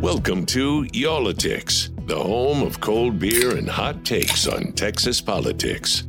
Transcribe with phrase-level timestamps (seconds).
[0.00, 6.04] Welcome to Y'all-itics, the home of cold beer and hot takes on Texas politics.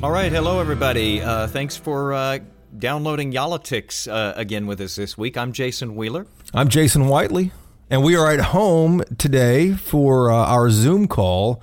[0.00, 1.20] All right, hello everybody.
[1.20, 2.38] Uh, thanks for uh,
[2.78, 5.36] downloading Y'all-itics uh, again with us this week.
[5.36, 6.28] I'm Jason Wheeler.
[6.54, 7.50] I'm Jason Whiteley,
[7.90, 11.60] and we are at home today for uh, our Zoom call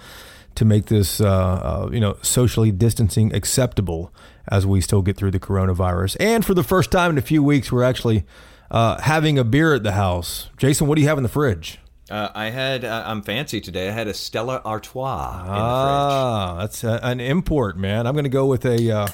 [0.55, 4.13] to make this, uh, uh, you know, socially distancing acceptable
[4.49, 6.17] as we still get through the coronavirus.
[6.19, 8.25] And for the first time in a few weeks, we're actually
[8.71, 10.49] uh, having a beer at the house.
[10.57, 11.79] Jason, what do you have in the fridge?
[12.09, 13.89] Uh, I had, uh, I'm fancy today.
[13.89, 15.59] I had a Stella Artois in the fridge.
[15.59, 18.05] Ah, that's a, an import, man.
[18.05, 19.07] I'm going to go with a uh,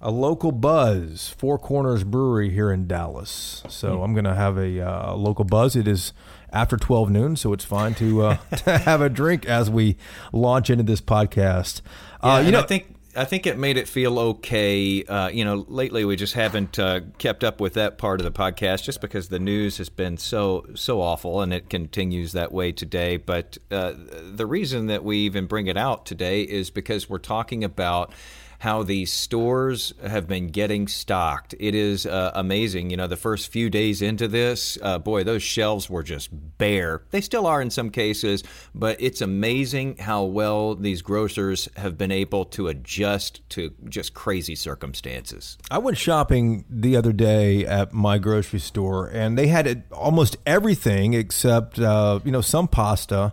[0.00, 3.64] a local buzz, Four Corners Brewery here in Dallas.
[3.68, 5.74] So I'm going to have a uh, local buzz.
[5.74, 6.12] It is
[6.52, 9.96] after 12 noon, so it's fine to, uh, to have a drink as we
[10.32, 11.80] launch into this podcast.
[12.22, 15.02] Yeah, uh, you and know, I think I think it made it feel okay.
[15.04, 18.30] Uh, you know, lately we just haven't uh, kept up with that part of the
[18.30, 22.72] podcast, just because the news has been so so awful, and it continues that way
[22.72, 23.16] today.
[23.16, 23.94] But uh,
[24.34, 28.12] the reason that we even bring it out today is because we're talking about
[28.58, 31.54] how these stores have been getting stocked.
[31.58, 32.90] It is uh, amazing.
[32.90, 37.02] You know, the first few days into this, uh, boy, those shelves were just bare.
[37.10, 38.42] They still are in some cases,
[38.74, 44.54] but it's amazing how well these grocers have been able to adjust to just crazy
[44.54, 45.58] circumstances.
[45.70, 51.14] I went shopping the other day at my grocery store, and they had almost everything
[51.14, 53.32] except uh, you know some pasta,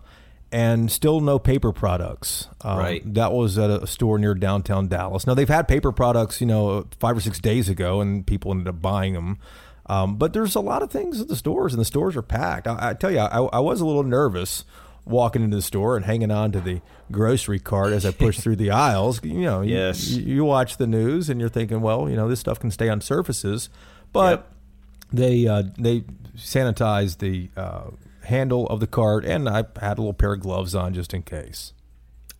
[0.54, 2.48] and still no paper products.
[2.62, 3.14] Um, Right.
[3.16, 5.26] That was at a store near downtown Dallas.
[5.28, 8.68] Now they've had paper products, you know, five or six days ago, and people ended
[8.68, 9.40] up buying them.
[9.88, 12.68] Um, but there's a lot of things at the stores, and the stores are packed.
[12.68, 14.64] I, I tell you, I, I was a little nervous
[15.06, 16.80] walking into the store and hanging on to the
[17.12, 19.22] grocery cart as I pushed through the aisles.
[19.24, 20.08] You know, you- Yes.
[20.12, 22.88] you, you watch the news and you're thinking, well, you know, this stuff can stay
[22.88, 23.68] on surfaces,
[24.14, 24.50] but
[25.12, 26.06] they uh, they
[26.38, 27.90] sanitized the uh,
[28.24, 31.24] handle of the cart, and I had a little pair of gloves on just in
[31.24, 31.74] case.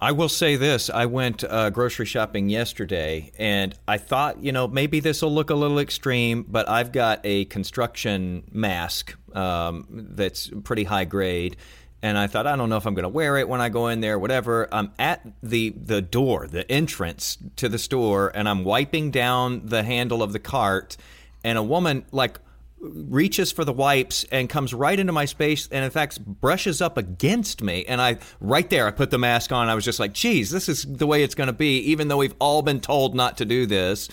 [0.04, 0.90] I will say this.
[0.90, 5.50] I went uh, grocery shopping yesterday and I thought, you know, maybe this will look
[5.50, 11.56] a little extreme, but I've got a construction mask um, that's pretty high grade.
[12.02, 13.88] And I thought, I don't know if I'm going to wear it when I go
[13.88, 14.68] in there, whatever.
[14.74, 19.84] I'm at the, the door, the entrance to the store, and I'm wiping down the
[19.84, 20.98] handle of the cart.
[21.46, 22.42] And a woman, like,
[22.84, 26.98] reaches for the wipes and comes right into my space and in fact brushes up
[26.98, 30.14] against me and i right there i put the mask on i was just like
[30.14, 33.16] geez this is the way it's going to be even though we've all been told
[33.16, 34.10] not to do this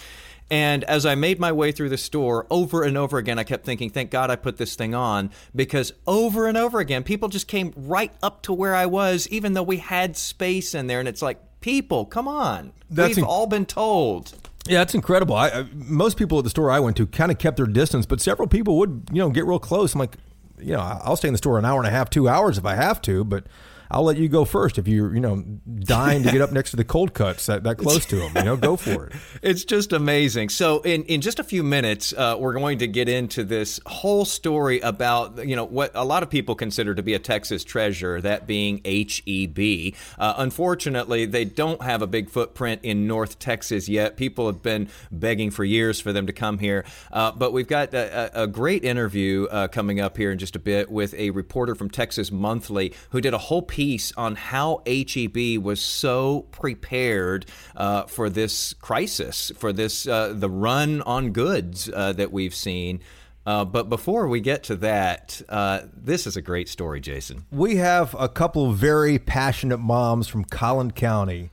[0.50, 3.64] and as I made my way through the store over and over again, I kept
[3.64, 7.46] thinking, thank God I put this thing on because over and over again, people just
[7.46, 10.98] came right up to where I was, even though we had space in there.
[10.98, 12.72] And it's like, people, come on.
[12.90, 14.49] That's We've inc- all been told.
[14.70, 15.34] Yeah, it's incredible.
[15.34, 18.06] I, I, most people at the store I went to kind of kept their distance,
[18.06, 19.94] but several people would, you know, get real close.
[19.94, 20.16] I'm like,
[20.60, 22.64] you know, I'll stay in the store an hour and a half, two hours if
[22.64, 23.46] I have to, but
[23.92, 25.42] I'll let you go first if you're, you know,
[25.80, 28.32] dying to get up next to the cold cuts that, that close to them.
[28.36, 29.12] You know, go for it.
[29.42, 30.50] It's just amazing.
[30.50, 34.24] So, in, in just a few minutes, uh, we're going to get into this whole
[34.24, 38.20] story about you know what a lot of people consider to be a Texas treasure,
[38.20, 39.94] that being HEB.
[40.18, 44.16] Uh, unfortunately, they don't have a big footprint in North Texas yet.
[44.16, 47.94] People have been begging for years for them to come here, uh, but we've got
[47.94, 51.74] a, a great interview uh, coming up here in just a bit with a reporter
[51.74, 53.79] from Texas Monthly who did a whole piece
[54.16, 57.46] on how HEB was so prepared
[57.76, 63.00] uh, for this crisis, for this uh, the run on goods uh, that we've seen.
[63.46, 67.46] Uh, but before we get to that, uh, this is a great story, Jason.
[67.50, 71.50] We have a couple of very passionate moms from Collin County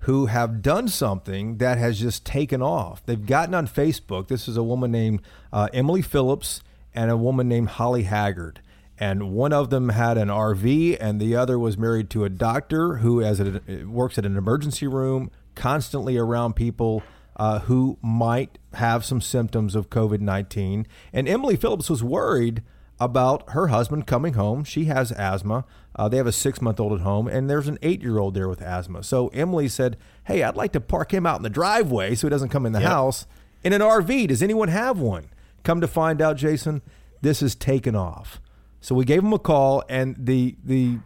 [0.00, 3.04] who have done something that has just taken off.
[3.04, 4.28] They've gotten on Facebook.
[4.28, 5.22] This is a woman named
[5.52, 6.62] uh, Emily Phillips
[6.94, 8.60] and a woman named Holly Haggard.
[9.00, 12.96] And one of them had an RV, and the other was married to a doctor
[12.96, 17.02] who as a, works at an emergency room, constantly around people
[17.36, 20.86] uh, who might have some symptoms of COVID 19.
[21.14, 22.62] And Emily Phillips was worried
[23.00, 24.62] about her husband coming home.
[24.62, 25.64] She has asthma.
[25.96, 28.34] Uh, they have a six month old at home, and there's an eight year old
[28.34, 29.02] there with asthma.
[29.02, 32.30] So Emily said, Hey, I'd like to park him out in the driveway so he
[32.30, 33.26] doesn't come in the house
[33.64, 34.28] in an RV.
[34.28, 35.30] Does anyone have one?
[35.64, 36.82] Come to find out, Jason,
[37.22, 38.40] this is taken off.
[38.80, 40.98] So we gave them a call, and the the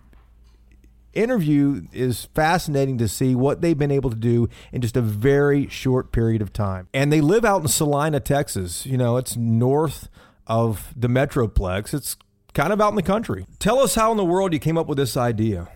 [1.12, 5.69] interview is fascinating to see what they've been able to do in just a very
[5.69, 6.88] short period of time.
[6.93, 8.85] And they live out in Celina, Texas.
[8.85, 10.09] You know, it's north
[10.47, 11.94] of the Metroplex.
[11.94, 12.17] It's
[12.53, 13.47] kind of out in the country.
[13.59, 15.69] Tell us how in the world you came up with this idea.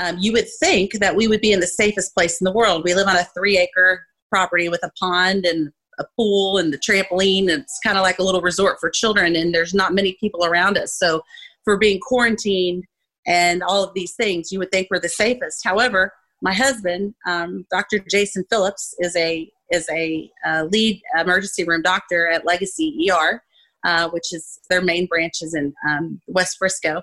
[0.00, 2.82] Um, you would think that we would be in the safest place in the world.
[2.84, 6.78] We live on a three acre property with a pond and a pool and the
[6.78, 7.48] trampoline.
[7.48, 10.76] It's kind of like a little resort for children, and there's not many people around
[10.76, 10.94] us.
[10.94, 11.22] So,
[11.64, 12.84] for being quarantined
[13.26, 15.60] and all of these things, you would think we're the safest.
[15.62, 16.12] However,
[16.42, 17.98] my husband, um, Dr.
[18.10, 23.40] Jason Phillips, is a is a uh, lead emergency room doctor at Legacy ER,
[23.84, 27.02] uh, which is their main branches in um, West Frisco,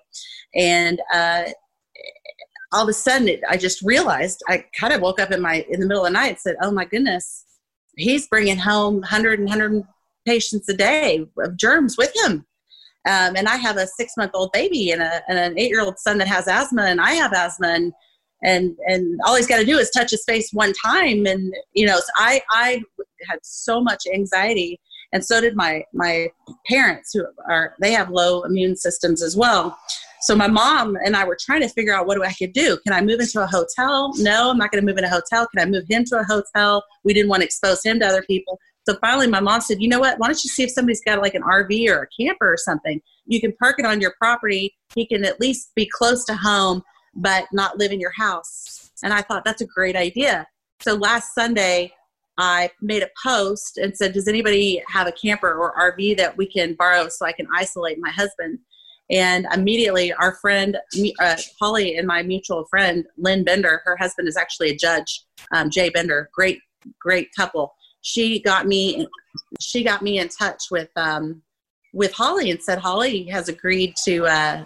[0.55, 1.43] and uh,
[2.73, 5.65] all of a sudden, it, I just realized I kind of woke up in my
[5.69, 7.45] in the middle of the night and said, "Oh my goodness,
[7.97, 9.83] he's bringing home 100 and 100
[10.25, 12.45] patients a day of germs with him."
[13.07, 15.81] Um, and I have a six month old baby and, a, and an eight year
[15.81, 17.93] old son that has asthma, and I have asthma, and
[18.43, 21.85] and and all he's got to do is touch his face one time, and you
[21.85, 22.81] know, so I I
[23.29, 24.79] had so much anxiety,
[25.13, 26.29] and so did my my
[26.67, 29.77] parents who are they have low immune systems as well.
[30.21, 32.77] So my mom and I were trying to figure out what I could do.
[32.85, 34.11] Can I move into a hotel?
[34.17, 35.47] No, I'm not going to move in a hotel.
[35.55, 36.83] Can I move him to a hotel?
[37.03, 38.59] We didn't want to expose him to other people.
[38.87, 40.17] So finally, my mom said, "You know what?
[40.17, 43.01] Why don't you see if somebody's got like an RV or a camper or something?
[43.25, 44.75] You can park it on your property.
[44.95, 46.83] He can at least be close to home,
[47.13, 50.47] but not live in your house." And I thought that's a great idea.
[50.81, 51.93] So last Sunday,
[52.37, 56.45] I made a post and said, "Does anybody have a camper or RV that we
[56.45, 58.59] can borrow so I can isolate my husband?"
[59.09, 60.77] And immediately, our friend
[61.21, 65.23] uh, Holly and my mutual friend Lynn Bender, her husband is actually a judge,
[65.53, 66.59] um, Jay Bender, great,
[66.99, 67.73] great couple.
[68.01, 69.07] She got me
[69.59, 71.41] she got me in touch with um,
[71.93, 74.65] with Holly and said Holly has agreed to uh,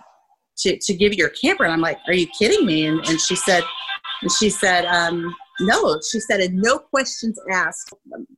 [0.58, 1.64] to to give you your camper.
[1.64, 2.86] And I'm like are you kidding me?
[2.88, 3.64] And, and she said
[4.22, 7.94] and she said um, no she said and no questions asked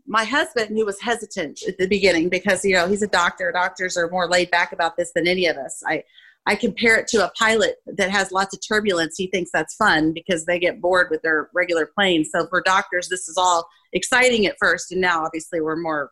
[0.06, 3.97] my husband who was hesitant at the beginning because you know he's a doctor doctors
[3.97, 6.03] are more laid back about this than any of us I
[6.45, 9.15] I compare it to a pilot that has lots of turbulence.
[9.18, 12.25] He thinks that's fun because they get bored with their regular plane.
[12.25, 16.12] So for doctors, this is all exciting at first, and now obviously we're more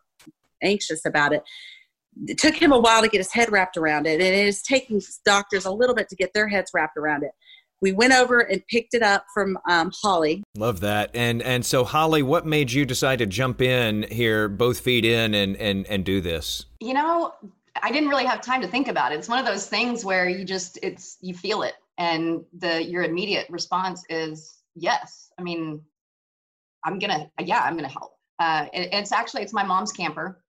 [0.62, 1.42] anxious about it.
[2.26, 4.62] It took him a while to get his head wrapped around it, and it is
[4.62, 7.32] taking doctors a little bit to get their heads wrapped around it.
[7.82, 10.42] We went over and picked it up from um, Holly.
[10.56, 11.10] Love that.
[11.14, 15.34] And and so Holly, what made you decide to jump in here, both feet in,
[15.34, 16.66] and and and do this?
[16.80, 17.34] You know,
[17.82, 19.18] I didn't really have time to think about it.
[19.18, 23.02] It's one of those things where you just it's you feel it and the your
[23.02, 25.32] immediate response is yes.
[25.38, 25.82] I mean,
[26.84, 28.16] I'm gonna yeah, I'm gonna help.
[28.38, 30.42] Uh, it, it's actually it's my mom's camper,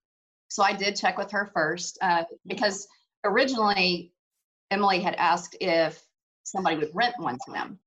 [0.49, 2.87] so I did check with her first uh, because
[3.23, 4.13] originally
[4.71, 6.03] Emily had asked if
[6.43, 7.79] somebody would rent one to them.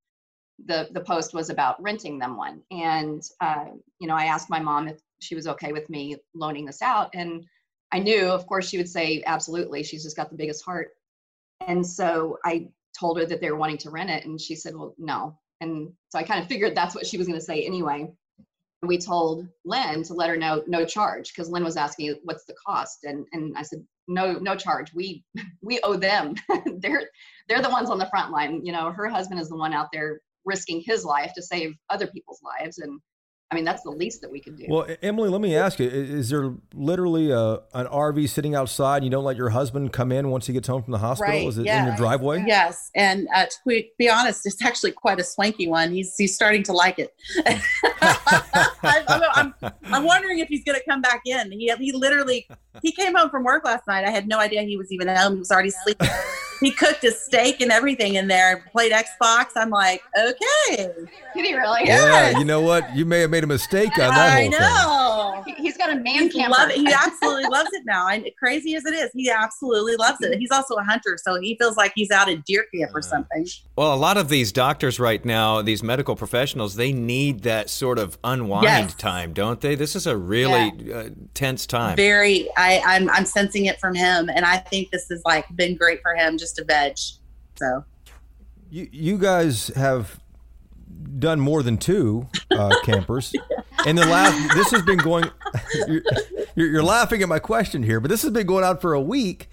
[0.67, 3.67] The the post was about renting them one, and uh,
[3.99, 7.11] you know I asked my mom if she was okay with me loaning this out,
[7.15, 7.45] and
[7.93, 9.83] I knew, of course, she would say, absolutely.
[9.83, 10.91] She's just got the biggest heart.
[11.67, 12.69] And so I
[12.99, 14.25] told her that they were wanting to rent it.
[14.25, 15.39] And she said, well, no.
[15.61, 18.11] And so I kind of figured that's what she was going to say anyway.
[18.83, 22.55] We told Lynn to let her know no charge because Lynn was asking what's the
[22.55, 23.05] cost.
[23.05, 24.93] And, and I said, no, no charge.
[24.95, 25.25] We,
[25.63, 26.35] we owe them.
[26.79, 27.11] they're,
[27.49, 28.65] they're the ones on the front line.
[28.65, 32.07] You know, her husband is the one out there risking his life to save other
[32.07, 32.79] people's lives.
[32.79, 33.01] And
[33.49, 34.67] I mean, that's the least that we can do.
[34.69, 38.97] Well, Emily, let me ask you: Is there literally a, an RV sitting outside?
[38.97, 41.33] And you don't let your husband come in once he gets home from the hospital?
[41.33, 41.81] Right, Is it yeah.
[41.81, 42.43] in your driveway?
[42.45, 45.93] Yes, and uh, to be honest, it's actually quite a swanky one.
[45.93, 47.15] He's he's starting to like it.
[48.83, 51.53] I'm, I'm, I'm, wondering if he's going to come back in.
[51.53, 52.49] He he literally
[52.83, 54.05] he came home from work last night.
[54.05, 55.35] I had no idea he was even home.
[55.35, 56.09] He was already sleeping.
[56.61, 58.57] He cooked his steak and everything in there.
[58.57, 59.47] and Played Xbox.
[59.57, 60.89] I'm like, okay.
[61.35, 61.83] Did he really?
[61.85, 62.39] Yeah.
[62.39, 62.95] You know what?
[62.95, 65.43] You may have made a mistake on that I whole know.
[65.45, 65.55] Thing.
[65.59, 68.09] He's got a man He, love he absolutely loves it now.
[68.09, 70.39] And crazy as it is, he absolutely loves it.
[70.39, 73.47] He's also a hunter, so he feels like he's out at deer camp or something.
[73.77, 77.99] Well, a lot of these doctors right now, these medical professionals, they need that sort
[77.99, 78.95] of unwind Yes.
[78.95, 79.75] time, don't they?
[79.75, 81.97] This is a really uh, tense time.
[81.97, 85.77] Very, I, I'm I'm sensing it from him, and I think this has like been
[85.77, 86.97] great for him just to veg.
[87.57, 87.85] So
[88.71, 90.21] You you guys have
[91.19, 93.33] done more than two uh, campers.
[93.87, 95.31] And the last, this has been going.
[95.87, 96.03] You're,
[96.55, 99.01] you're, you're laughing at my question here, but this has been going on for a
[99.01, 99.49] week.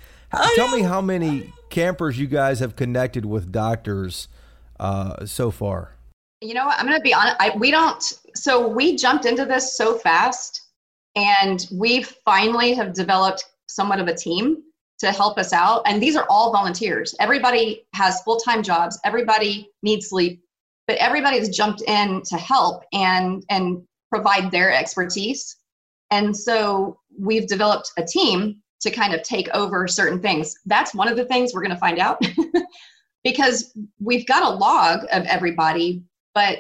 [0.55, 4.27] Tell me how many campers you guys have connected with doctors
[4.79, 5.95] uh, so far.
[6.41, 6.79] You know what?
[6.79, 7.35] I'm going to be honest.
[7.39, 8.01] I, we don't.
[8.35, 10.62] So we jumped into this so fast,
[11.15, 14.63] and we finally have developed somewhat of a team.
[15.00, 15.81] To help us out.
[15.85, 17.15] And these are all volunteers.
[17.19, 20.41] Everybody has full time jobs, everybody needs sleep,
[20.88, 25.57] but everybody has jumped in to help and, and provide their expertise.
[26.12, 30.55] And so we've developed a team to kind of take over certain things.
[30.65, 32.21] That's one of the things we're going to find out
[33.23, 36.03] because we've got a log of everybody,
[36.35, 36.59] but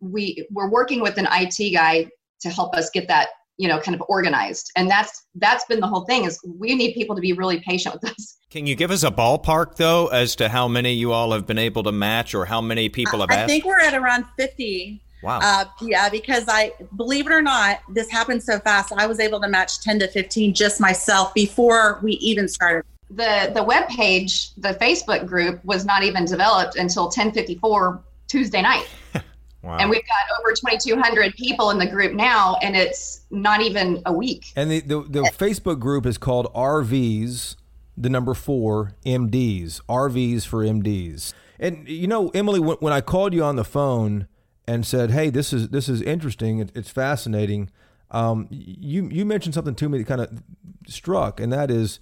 [0.00, 2.08] we we're working with an IT guy
[2.40, 4.70] to help us get that you know kind of organized.
[4.76, 7.94] And that's that's been the whole thing is we need people to be really patient
[7.94, 8.36] with us.
[8.50, 11.58] Can you give us a ballpark though as to how many you all have been
[11.58, 13.48] able to match or how many people have I asked?
[13.48, 15.40] think we're at around 50 wow.
[15.42, 19.40] Uh, yeah because i believe it or not this happened so fast i was able
[19.40, 22.84] to match 10 to 15 just myself before we even started.
[23.10, 28.86] The the web page the facebook group was not even developed until 1054 tuesday night
[29.64, 29.78] Wow.
[29.78, 34.12] And we've got over 2,200 people in the group now, and it's not even a
[34.12, 34.52] week.
[34.56, 37.56] And the, the, the Facebook group is called RVs,
[37.96, 39.80] the number four, MDs.
[39.88, 41.32] RVs for MDs.
[41.58, 44.28] And, you know, Emily, when, when I called you on the phone
[44.68, 47.70] and said, hey, this is, this is interesting, it, it's fascinating,
[48.10, 50.42] um, you, you mentioned something to me that kind of
[50.86, 52.00] struck, and that is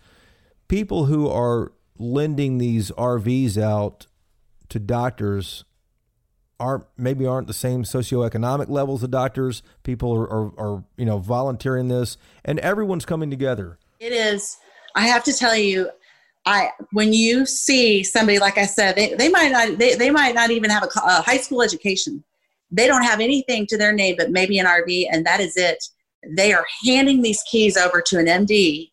[0.67, 4.09] people who are lending these RVs out
[4.69, 5.65] to doctors
[6.63, 9.63] aren't maybe aren't the same socioeconomic levels of doctors.
[9.83, 13.79] People are, are, are you know volunteering this, and everyone's coming together.
[13.99, 14.57] It is.
[14.95, 15.91] I have to tell you,
[16.47, 20.35] I when you see somebody like I said, they, they might not they, they might
[20.35, 22.23] not even have a, a high school education.
[22.71, 25.83] They don't have anything to their name but maybe an RV, and that is it.
[26.37, 28.93] They are handing these keys over to an MD,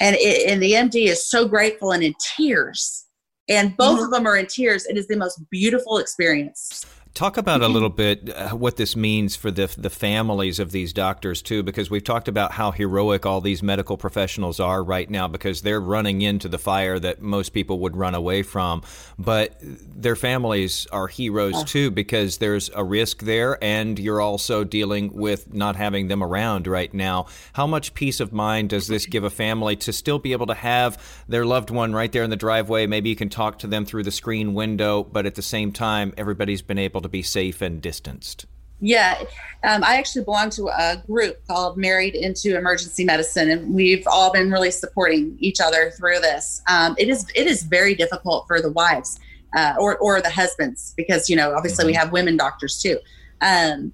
[0.00, 3.05] and it, and the MD is so grateful and in tears
[3.48, 4.04] and both mm-hmm.
[4.04, 4.86] of them are in tears.
[4.86, 6.84] It is the most beautiful experience.
[7.16, 10.92] Talk about a little bit uh, what this means for the the families of these
[10.92, 15.26] doctors too, because we've talked about how heroic all these medical professionals are right now,
[15.26, 18.82] because they're running into the fire that most people would run away from.
[19.18, 25.10] But their families are heroes too, because there's a risk there, and you're also dealing
[25.14, 27.28] with not having them around right now.
[27.54, 30.54] How much peace of mind does this give a family to still be able to
[30.54, 32.86] have their loved one right there in the driveway?
[32.86, 36.12] Maybe you can talk to them through the screen window, but at the same time,
[36.18, 38.46] everybody's been able to be safe and distanced?
[38.78, 39.22] Yeah,
[39.64, 44.30] um, I actually belong to a group called Married into Emergency Medicine, and we've all
[44.30, 46.60] been really supporting each other through this.
[46.68, 49.18] Um, it is it is very difficult for the wives
[49.56, 51.92] uh, or or the husbands because you know obviously mm-hmm.
[51.92, 52.98] we have women doctors too.
[53.40, 53.92] Um,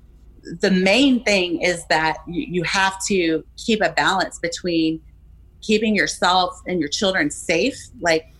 [0.60, 5.00] the main thing is that you, you have to keep a balance between
[5.60, 8.32] keeping yourself and your children safe, like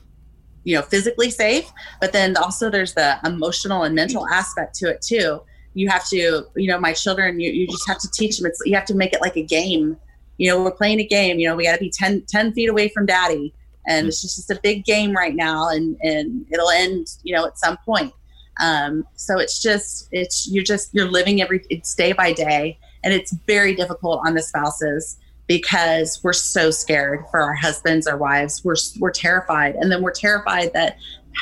[0.65, 5.03] you know physically safe but then also there's the emotional and mental aspect to it
[5.03, 5.43] too.
[5.75, 8.47] You have to you know my children you, you just have to teach them.
[8.47, 9.97] It's you have to make it like a game.
[10.39, 12.69] You know we're playing a game you know we got to be 10, 10 feet
[12.69, 13.55] away from daddy.
[13.89, 17.59] And it's just, a big game right now and and it'll end you know at
[17.59, 18.13] some point.
[18.61, 22.79] Um, so it's just it's you're just you're living every it's day by day.
[23.05, 28.17] And it's very difficult on the spouses because we're so scared for our husbands, our
[28.17, 28.65] wives.
[28.65, 30.97] We're we're terrified, and then we're terrified that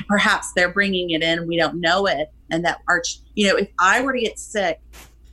[0.09, 3.02] perhaps they're bringing it in, we don't know it, and that our
[3.35, 4.80] you know if I were to get sick,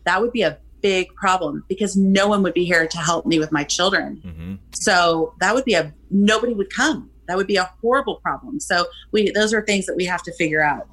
[0.05, 3.39] that would be a big problem because no one would be here to help me
[3.39, 4.21] with my children.
[4.25, 4.55] Mm-hmm.
[4.73, 7.09] So that would be a nobody would come.
[7.27, 8.59] That would be a horrible problem.
[8.59, 10.87] So we those are things that we have to figure out.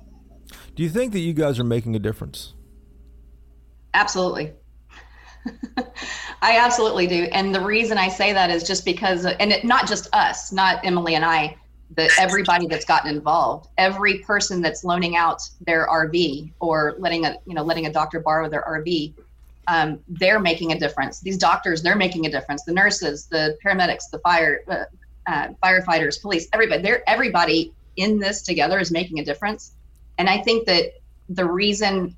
[0.75, 2.55] Do you think that you guys are making a difference?
[3.93, 4.53] Absolutely.
[6.43, 7.25] I absolutely do.
[7.33, 10.85] And the reason I say that is just because, and it, not just us, not
[10.85, 11.57] Emily and I,
[11.97, 17.37] that everybody that's gotten involved, every person that's loaning out their RV or letting a,
[17.47, 19.15] you know, letting a doctor borrow their RV,
[19.69, 21.21] um, they're making a difference.
[21.21, 22.65] These doctors, they're making a difference.
[22.65, 24.85] The nurses, the paramedics, the fire, uh,
[25.27, 29.73] uh, firefighters, police, everybody, they're everybody in this together is making a difference.
[30.19, 30.93] And I think that
[31.29, 32.17] the reason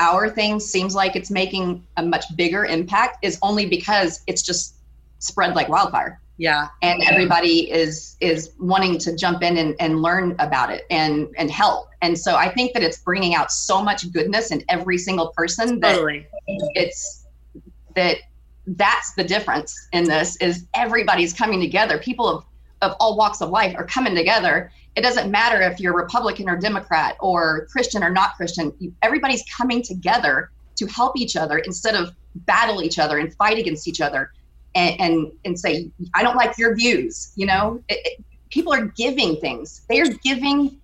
[0.00, 4.74] our thing seems like it's making a much bigger impact is only because it's just
[5.18, 6.20] spread like wildfire.
[6.38, 6.68] Yeah.
[6.80, 11.50] And everybody is is wanting to jump in and, and learn about it and and
[11.50, 11.88] help.
[12.02, 15.80] And so i think that it's bringing out so much goodness in every single person
[15.80, 16.26] that totally.
[16.74, 17.26] it's
[17.94, 18.16] that
[18.66, 21.98] that's the difference in this is everybody's coming together.
[21.98, 22.44] People of
[22.82, 26.56] of all walks of life are coming together it doesn't matter if you're Republican or
[26.56, 28.72] Democrat or Christian or not Christian.
[29.02, 33.86] Everybody's coming together to help each other instead of battle each other and fight against
[33.86, 34.32] each other
[34.74, 37.32] and and, and say, I don't like your views.
[37.36, 39.82] You know, it, it, people are giving things.
[39.88, 40.78] They are giving,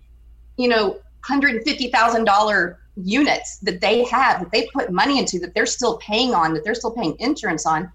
[0.57, 5.19] you know, hundred and fifty thousand dollar units that they have that they put money
[5.19, 7.91] into that they're still paying on that they're still paying insurance on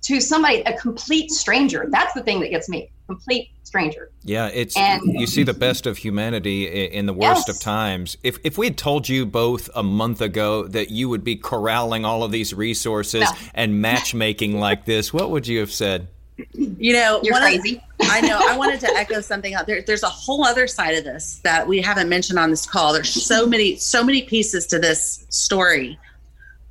[0.00, 4.10] to somebody a complete stranger that's the thing that gets me complete stranger.
[4.22, 7.56] Yeah, it's and, you see the best of humanity in the worst yes.
[7.56, 8.16] of times.
[8.22, 12.04] If if we had told you both a month ago that you would be corralling
[12.04, 13.30] all of these resources no.
[13.54, 16.08] and matchmaking like this, what would you have said?
[16.54, 17.76] You know, you're crazy.
[17.76, 18.38] Of, I know.
[18.40, 19.82] I wanted to echo something out there.
[19.82, 22.92] There's a whole other side of this that we haven't mentioned on this call.
[22.92, 25.98] There's so many, so many pieces to this story.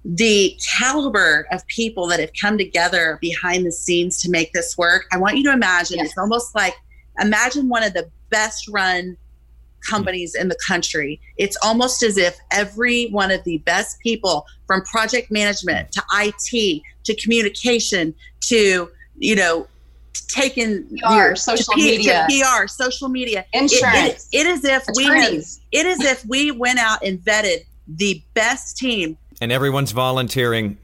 [0.03, 5.05] The caliber of people that have come together behind the scenes to make this work.
[5.11, 6.07] I want you to imagine yes.
[6.07, 6.73] it's almost like
[7.19, 9.17] imagine one of the best run
[9.87, 11.19] companies in the country.
[11.37, 16.81] It's almost as if every one of the best people from project management to IT
[17.03, 19.67] to communication to, you know,
[20.27, 24.27] taking PR, your, social P, media, PR, social media, insurance.
[24.31, 24.97] It, it, it is if Attorneys.
[25.71, 29.91] we have, it is if we went out and vetted the best team, and everyone's
[29.91, 30.77] volunteering.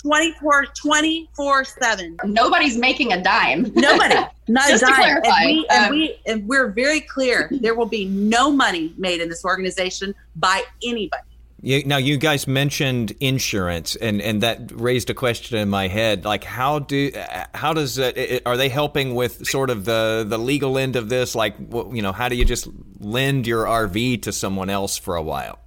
[0.00, 3.70] 24 24 7 nobody's making a dime.
[3.74, 4.14] Nobody.
[4.48, 5.22] Not a dime.
[5.24, 7.50] And we, um, and we and we're very clear.
[7.64, 11.22] There will be no money made in this organization by anybody.
[11.62, 16.26] You, now you guys mentioned insurance, and, and that raised a question in my head.
[16.26, 17.10] Like, how do
[17.54, 21.34] how does uh, are they helping with sort of the the legal end of this?
[21.34, 22.68] Like, you know, how do you just
[23.00, 25.58] lend your RV to someone else for a while?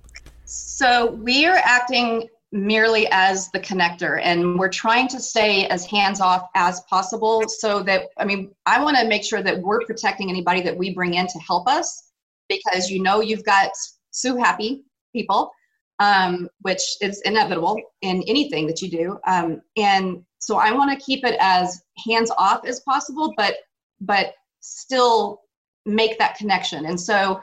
[0.77, 6.21] So we are acting merely as the connector and we're trying to stay as hands
[6.21, 10.29] off as possible so that i mean i want to make sure that we're protecting
[10.29, 12.11] anybody that we bring in to help us
[12.47, 13.71] because you know you've got
[14.11, 15.51] sue happy people
[15.99, 19.19] um, which is inevitable in anything that you do.
[19.25, 23.55] Um, and so I want to keep it as hands off as possible, but
[23.99, 25.41] but still
[25.85, 26.85] make that connection.
[26.85, 27.41] And so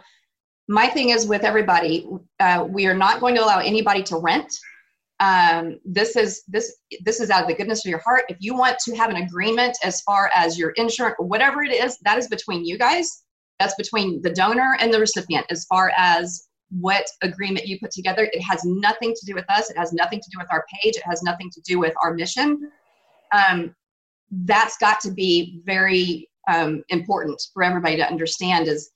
[0.69, 2.09] my thing is with everybody,
[2.41, 4.53] uh, we are not going to allow anybody to rent.
[5.21, 8.25] Um, this is this this is out of the goodness of your heart.
[8.29, 11.73] If you want to have an agreement as far as your insurance or whatever it
[11.73, 13.25] is, that is between you guys.
[13.61, 18.29] That's between the donor and the recipient as far as what agreement you put together.
[18.33, 19.71] It has nothing to do with us.
[19.71, 20.97] It has nothing to do with our page.
[20.97, 22.73] It has nothing to do with our mission.
[23.33, 23.75] Um,
[24.31, 28.91] that's got to be very um, important for everybody to understand is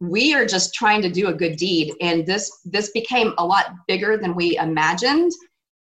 [0.00, 3.74] we are just trying to do a good deed and this this became a lot
[3.86, 5.32] bigger than we imagined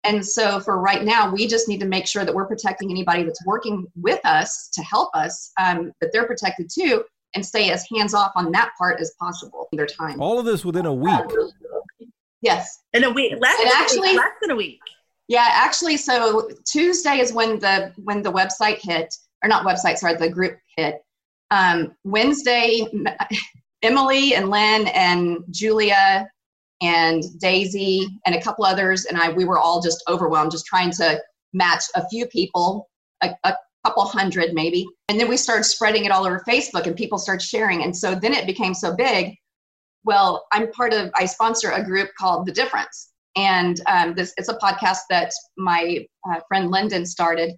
[0.04, 3.24] and so for right now we just need to make sure that we're protecting anybody
[3.24, 7.04] that's working with us to help us um, that they're protected too
[7.36, 10.20] and stay as hands off on that part as possible in their time.
[10.22, 11.20] All of this within a week.
[12.42, 12.80] Yes.
[12.94, 13.34] In a week.
[13.40, 14.80] Less, and actually, less than a week.
[15.28, 20.16] Yeah, actually, so Tuesday is when the when the website hit, or not website, sorry,
[20.16, 21.04] the group hit.
[21.52, 22.88] Um, Wednesday,
[23.82, 26.28] Emily and Lynn and Julia
[26.82, 30.92] and Daisy and a couple others and I we were all just overwhelmed, just trying
[30.92, 31.20] to
[31.54, 32.90] match a few people,
[33.22, 34.86] a, a couple hundred maybe.
[35.10, 37.84] And then we started spreading it all over Facebook and people started sharing.
[37.84, 39.36] And so then it became so big.
[40.04, 43.12] Well, I'm part of, I sponsor a group called The Difference.
[43.36, 47.54] And um, this it's a podcast that my uh, friend Lyndon started.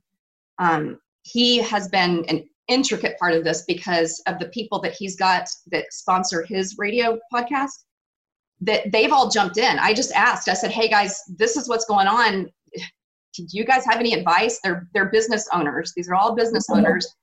[0.58, 5.16] Um, he has been an intricate part of this because of the people that he's
[5.16, 7.84] got that sponsor his radio podcast
[8.62, 9.80] that they've all jumped in.
[9.80, 12.50] I just asked, I said, hey guys, this is what's going on
[13.48, 14.60] do you guys have any advice?
[14.64, 15.94] They're they're business owners.
[15.96, 16.80] These are all business mm-hmm.
[16.80, 17.16] owners,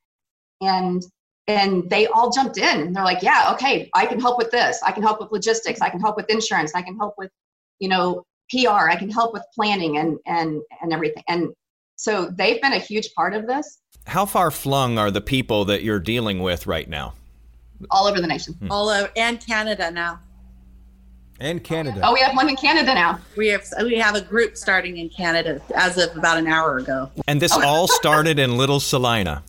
[0.60, 1.02] and
[1.48, 2.80] and they all jumped in.
[2.80, 4.80] And they're like, yeah, okay, I can help with this.
[4.82, 5.80] I can help with logistics.
[5.80, 6.72] I can help with insurance.
[6.74, 7.30] I can help with,
[7.78, 8.88] you know, PR.
[8.90, 11.22] I can help with planning and and and everything.
[11.28, 11.52] And
[11.96, 13.78] so they've been a huge part of this.
[14.06, 17.14] How far flung are the people that you're dealing with right now?
[17.90, 18.54] All over the nation.
[18.54, 18.70] Hmm.
[18.70, 20.20] All over and Canada now
[21.40, 22.00] and Canada.
[22.02, 23.20] Oh, we have one in Canada now.
[23.36, 27.10] We have we have a group starting in Canada as of about an hour ago.
[27.26, 29.42] And this all started in Little Celina.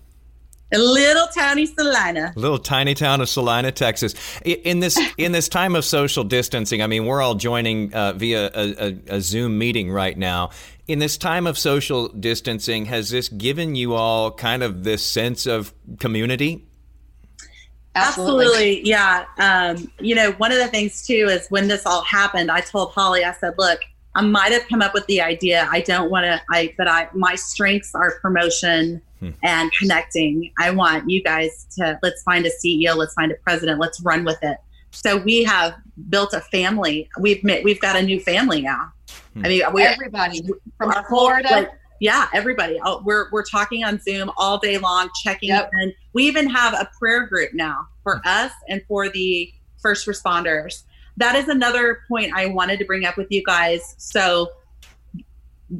[0.74, 2.34] A little tiny Celina.
[2.36, 4.14] a Little tiny town of Celina, Texas.
[4.44, 8.52] In this in this time of social distancing, I mean, we're all joining uh, via
[8.54, 10.50] a, a, a Zoom meeting right now.
[10.88, 15.46] In this time of social distancing, has this given you all kind of this sense
[15.46, 16.66] of community?
[17.96, 18.46] Absolutely.
[18.46, 18.90] Absolutely.
[18.90, 19.26] Yeah.
[19.38, 22.92] Um, you know, one of the things too is when this all happened, I told
[22.92, 23.80] Holly, I said, look,
[24.18, 25.70] I might have come up with the idea.
[25.72, 29.30] I don't want to, I, but I, my strengths are promotion hmm.
[29.44, 30.52] and connecting.
[30.58, 34.26] I want you guys to, let's find a CEO, let's find a president, let's run
[34.26, 34.58] with it.
[34.90, 35.76] So we have
[36.10, 37.08] built a family.
[37.20, 38.92] We've met, we've got a new family now.
[39.36, 39.46] Hmm.
[39.46, 40.42] I mean, we, everybody
[40.80, 41.50] from Florida.
[41.52, 42.80] Like, yeah, everybody.
[42.84, 45.70] Oh, we're we're talking on Zoom all day long, checking yep.
[45.82, 45.94] in.
[46.14, 48.28] We even have a prayer group now for hmm.
[48.28, 50.84] us and for the first responders.
[51.18, 53.96] That is another point I wanted to bring up with you guys.
[53.98, 54.52] So,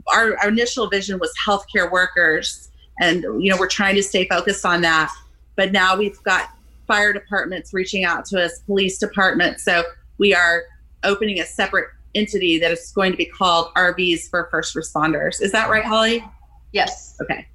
[0.08, 2.70] our, our initial vision was healthcare workers,
[3.00, 5.14] and you know we're trying to stay focused on that.
[5.56, 6.52] but now we've got
[6.88, 9.64] fire departments reaching out to us, police departments.
[9.64, 9.84] So
[10.18, 10.64] we are
[11.04, 15.42] opening a separate entity that is going to be called RVs for first responders.
[15.42, 16.24] Is that right, Holly?
[16.72, 17.18] Yes.
[17.22, 17.46] Okay.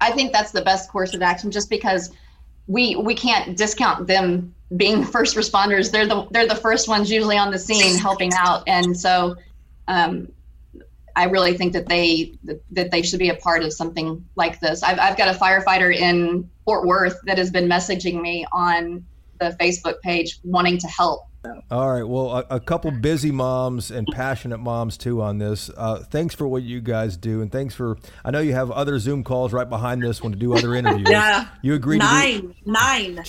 [0.00, 2.10] I think that's the best course of action just because
[2.70, 5.90] we we can't discount them being first responders.
[5.90, 8.62] They're the they're the first ones usually on the scene helping out.
[8.68, 9.34] And so
[9.88, 10.30] um,
[11.16, 12.38] I really think that they
[12.70, 14.84] that they should be a part of something like this.
[14.84, 19.04] I've I've got a firefighter in Fort Worth that has been messaging me on
[19.40, 21.26] the Facebook page wanting to help.
[21.70, 22.02] All right.
[22.06, 25.70] Well, a, a couple busy moms and passionate moms too on this.
[25.74, 27.96] Uh, thanks for what you guys do, and thanks for.
[28.24, 31.08] I know you have other Zoom calls right behind this one to do other interviews.
[31.10, 31.48] yeah.
[31.62, 33.24] You agreed nine, to do nine, nine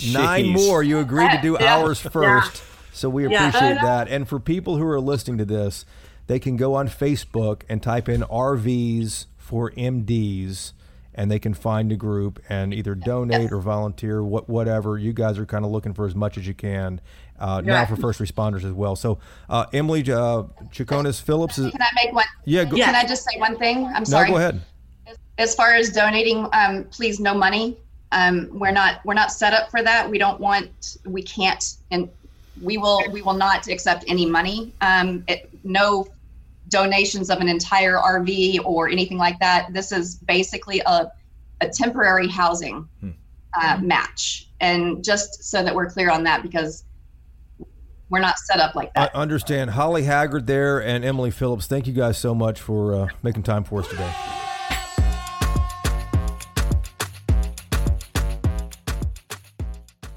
[0.45, 0.53] Jeez.
[0.53, 0.83] more.
[0.83, 1.77] You agreed to do Yeah.
[1.77, 3.47] ours first, so we Yeah.
[3.47, 4.09] appreciate that.
[4.09, 5.85] And for people who are listening to this,
[6.27, 10.73] they can go on Facebook and type in RVs for MDs.
[11.13, 14.97] And they can find a group and either donate or volunteer, what, whatever.
[14.97, 17.01] You guys are kind of looking for as much as you can
[17.41, 18.95] uh, now for first responders as well.
[18.95, 19.17] So,
[19.49, 21.71] uh, Emily uh, Chaconis Phillips is.
[21.71, 22.25] Can I make one?
[22.45, 23.85] Yeah, go, Can I just say one thing?
[23.87, 24.29] I'm sorry.
[24.29, 24.51] no, sorry.
[24.51, 24.57] go
[25.07, 25.17] ahead.
[25.37, 27.77] as far as donating um, please no money
[28.11, 32.09] um, we're not we're not set up for that we don't want we can't and
[32.61, 36.07] we will we will not accept any money um, it, no
[36.69, 41.11] donations of an entire rv or anything like that this is basically a,
[41.61, 42.87] a temporary housing
[43.61, 46.83] uh, match and just so that we're clear on that because
[48.11, 49.15] we're not set up like that.
[49.15, 49.71] I understand.
[49.71, 53.63] Holly Haggard there and Emily Phillips, thank you guys so much for uh, making time
[53.63, 54.13] for us today.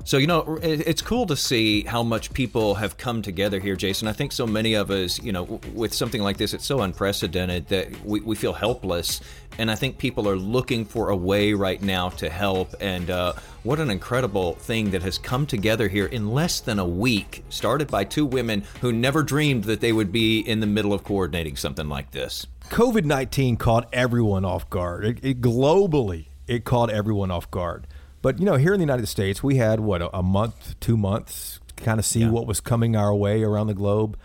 [0.07, 4.07] So, you know, it's cool to see how much people have come together here, Jason.
[4.07, 7.69] I think so many of us, you know, with something like this, it's so unprecedented
[7.69, 9.23] that we, we feel helpless.
[9.57, 12.75] And I think people are looking for a way right now to help.
[12.83, 16.87] And uh, what an incredible thing that has come together here in less than a
[16.87, 20.93] week, started by two women who never dreamed that they would be in the middle
[20.93, 22.47] of coordinating something like this.
[22.69, 25.07] COVID 19 caught everyone off guard.
[25.07, 27.87] It, it globally, it caught everyone off guard.
[28.25, 30.97] But, you know, here in the United States, we had, what, a, a month, two
[30.97, 34.17] months to kind of see what was coming our way around the globe.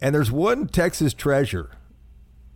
[0.00, 1.72] And there's one Texas treasure,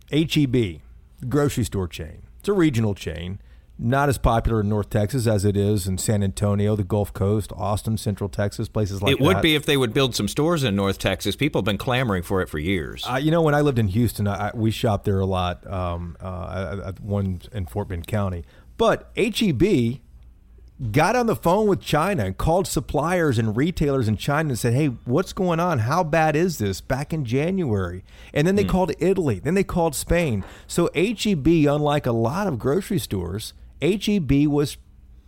[0.09, 0.79] HEB,
[1.27, 2.21] grocery store chain.
[2.39, 3.41] It's a regional chain,
[3.77, 7.51] not as popular in North Texas as it is in San Antonio, the Gulf Coast,
[7.57, 9.25] Austin, Central Texas, places like it that.
[9.25, 11.35] would be if they would build some stores in North Texas.
[11.35, 13.03] People have been clamoring for it for years.
[13.05, 15.67] Uh, you know, when I lived in Houston, I, I, we shopped there a lot.
[15.67, 18.45] Um, uh, one in Fort Bend County,
[18.77, 19.99] but HEB
[20.91, 24.73] got on the phone with China and called suppliers and retailers in China and said,
[24.73, 25.79] "Hey, what's going on?
[25.79, 28.69] How bad is this?" Back in January, and then they hmm.
[28.69, 30.43] called Italy, then they called Spain.
[30.67, 34.77] So HEB, unlike a lot of grocery stores, HEB was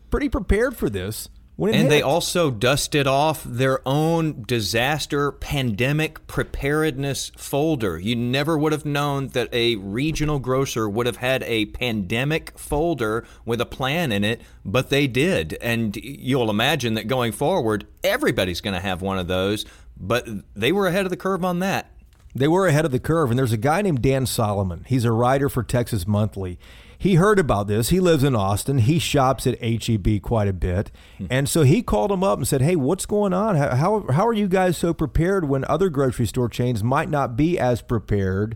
[0.10, 1.30] pretty prepared for this.
[1.58, 1.90] And hit.
[1.90, 8.00] they also dusted off their own disaster pandemic preparedness folder.
[8.00, 13.26] You never would have known that a regional grocer would have had a pandemic folder
[13.46, 15.58] with a plan in it, but they did.
[15.62, 20.72] And you'll imagine that going forward, everybody's going to have one of those, but they
[20.72, 21.92] were ahead of the curve on that.
[22.34, 23.30] They were ahead of the curve.
[23.30, 24.86] And there's a guy named Dan Solomon.
[24.88, 26.58] He's a writer for Texas Monthly.
[27.02, 27.90] He heard about this.
[27.90, 28.78] He lives in Austin.
[28.78, 30.92] He shops at HEB quite a bit.
[31.32, 33.56] And so he called him up and said, Hey, what's going on?
[33.56, 37.36] How, how, how are you guys so prepared when other grocery store chains might not
[37.36, 38.56] be as prepared?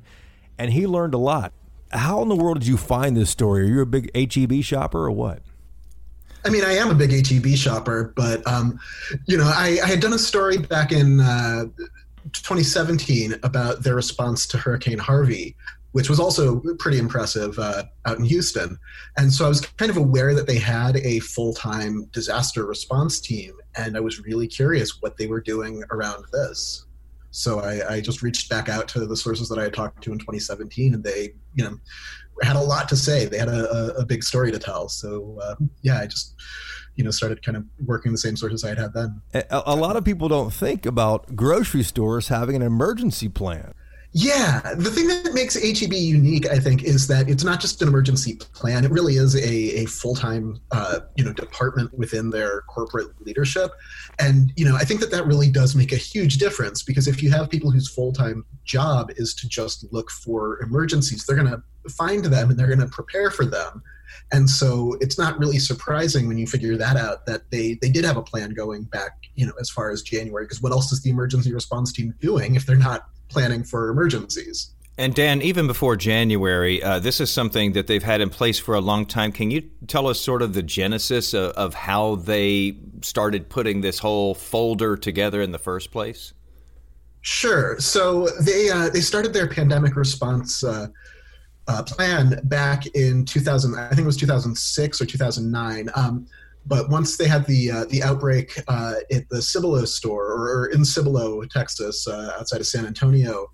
[0.59, 1.53] And he learned a lot.
[1.89, 3.61] How in the world did you find this story?
[3.63, 5.41] Are you a big HEB shopper or what?
[6.45, 8.79] I mean, I am a big HEB shopper, but um,
[9.25, 11.65] you know, I, I had done a story back in uh,
[12.33, 15.55] 2017 about their response to Hurricane Harvey,
[15.95, 18.77] which was also pretty impressive uh, out in Houston.
[19.15, 23.53] And so I was kind of aware that they had a full-time disaster response team,
[23.77, 26.85] and I was really curious what they were doing around this.
[27.31, 30.11] So I, I just reached back out to the sources that I had talked to
[30.11, 31.77] in 2017, and they, you know,
[32.41, 33.23] had a lot to say.
[33.23, 34.89] They had a, a, a big story to tell.
[34.89, 36.35] So uh, yeah, I just
[36.95, 39.21] you know started kind of working the same sources I had had then.
[39.33, 43.73] A, a lot of people don't think about grocery stores having an emergency plan.
[44.17, 47.89] Yeah, the thing that makes HEB unique, I think, is that it's not just an
[47.89, 48.85] emergency plan.
[48.85, 53.71] It really is a, a full time, uh, you know, department within their corporate leadership,
[54.17, 57.21] and you know, I think that that really does make a huge difference because if
[57.21, 61.51] you have people whose full time job is to just look for emergencies, they're going
[61.51, 63.83] to find them and they're going to prepare for them.
[64.31, 68.05] And so it's not really surprising when you figure that out that they they did
[68.05, 70.45] have a plan going back, you know, as far as January.
[70.45, 74.71] Because what else is the emergency response team doing if they're not planning for emergencies?
[74.97, 78.75] And Dan, even before January, uh, this is something that they've had in place for
[78.75, 79.33] a long time.
[79.33, 83.99] Can you tell us sort of the genesis of, of how they started putting this
[83.99, 86.31] whole folder together in the first place?
[87.19, 87.77] Sure.
[87.79, 90.87] So they uh, they started their pandemic response uh,
[91.67, 93.75] uh, plan back in 2000.
[93.75, 95.89] I think it was 2006 or 2009.
[95.95, 96.27] Um,
[96.65, 100.83] but once they had the uh, the outbreak uh, at the Cibolo store or in
[100.83, 103.51] Cibolo, Texas, uh, outside of San Antonio,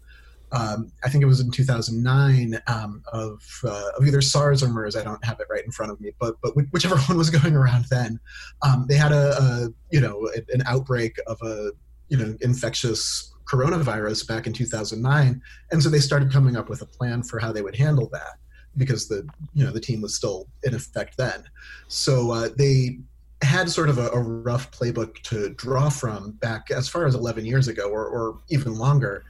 [0.53, 4.95] um, I think it was in 2009 um, of, uh, of either SARS or MERS.
[4.95, 7.55] I don't have it right in front of me, but but whichever one was going
[7.55, 8.19] around then,
[8.61, 11.71] um, they had a, a, you know an outbreak of a
[12.09, 16.85] you know infectious coronavirus back in 2009, and so they started coming up with a
[16.85, 18.37] plan for how they would handle that
[18.77, 21.43] because the you know the team was still in effect then.
[21.87, 22.99] So uh, they
[23.41, 27.43] had sort of a, a, rough playbook to draw from back as far as 11
[27.43, 29.23] years ago or, or even longer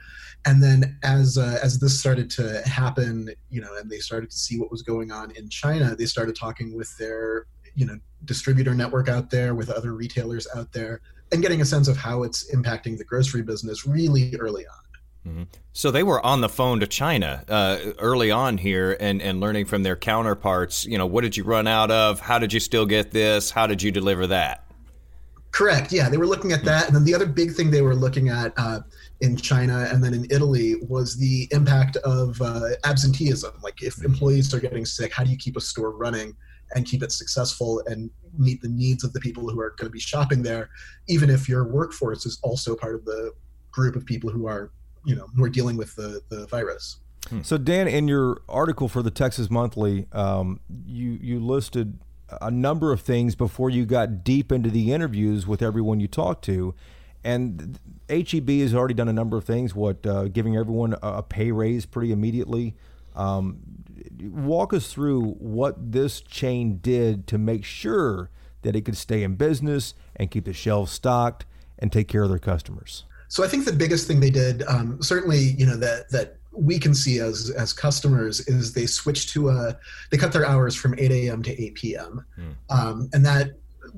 [0.46, 4.38] and then as uh, as this started to happen you know and they started to
[4.38, 8.74] see what was going on in china they started talking with their you know distributor
[8.74, 11.02] network out there with other retailers out there
[11.32, 14.91] and getting a sense of how it's impacting the grocery business really early on
[15.28, 15.44] Mm-hmm.
[15.74, 19.66] So they were on the phone to China uh, early on here and, and learning
[19.66, 20.86] from their counterparts.
[20.86, 22.20] You know, what did you run out of?
[22.20, 23.52] How did you still get this?
[23.52, 24.66] How did you deliver that?
[25.52, 25.92] Correct.
[25.92, 28.30] Yeah, they were looking at that, and then the other big thing they were looking
[28.30, 28.80] at uh,
[29.20, 33.54] in China and then in Italy was the impact of uh, absenteeism.
[33.62, 36.36] Like, if employees are getting sick, how do you keep a store running
[36.74, 39.92] and keep it successful and meet the needs of the people who are going to
[39.92, 40.70] be shopping there,
[41.10, 43.34] even if your workforce is also part of the
[43.72, 44.72] group of people who are,
[45.06, 46.98] you know, who are dealing with the the virus.
[47.44, 52.00] So, Dan, in your article for the Texas Monthly, um, you you listed
[52.42, 56.46] a number of things before you got deep into the interviews with everyone you talked
[56.46, 56.74] to.
[57.24, 61.52] And HEB has already done a number of things, what, uh, giving everyone a, pay
[61.52, 62.76] raise pretty immediately.
[63.16, 63.60] Um,
[64.22, 68.30] walk us through what this chain did to make sure
[68.62, 71.46] that it could stay in business and keep the shelves stocked
[71.78, 73.06] and take care of their customers.
[73.32, 76.78] So I think the biggest thing they did, um, certainly, you know, that that we
[76.78, 79.80] can see as as customers is they switched to a
[80.12, 81.42] they cut their hours from 8 a.m.
[81.44, 82.26] to 8 p.m.
[82.38, 82.56] Mm.
[82.70, 83.52] Um, and that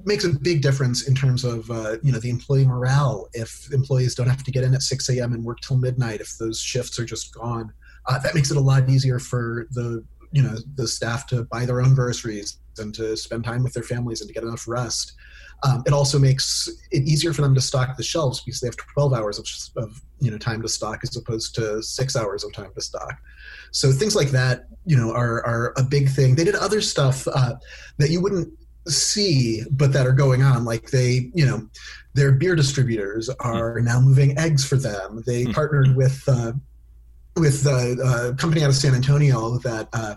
[0.06, 3.28] makes a big difference in terms of uh, you know the employee morale.
[3.34, 5.34] If employees don't have to get in at 6 a.m.
[5.34, 7.74] and work till midnight, if those shifts are just gone,
[8.06, 11.65] uh, that makes it a lot easier for the you know the staff to buy
[11.65, 15.13] their own groceries and to spend time with their families and to get enough rest.
[15.63, 18.76] Um, it also makes it easier for them to stock the shelves because they have
[18.76, 19.47] 12 hours of,
[19.84, 23.17] of, you know time to stock as opposed to six hours of time to stock.
[23.71, 26.36] So things like that, you know, are are a big thing.
[26.36, 27.56] They did other stuff uh,
[27.97, 28.54] that you wouldn't
[28.88, 30.63] see, but that are going on.
[30.63, 31.67] Like they, you know,
[32.13, 35.23] their beer distributors are now moving eggs for them.
[35.26, 35.52] They hmm.
[35.52, 36.54] partnered with uh,
[37.36, 40.15] with a company out of San Antonio that uh,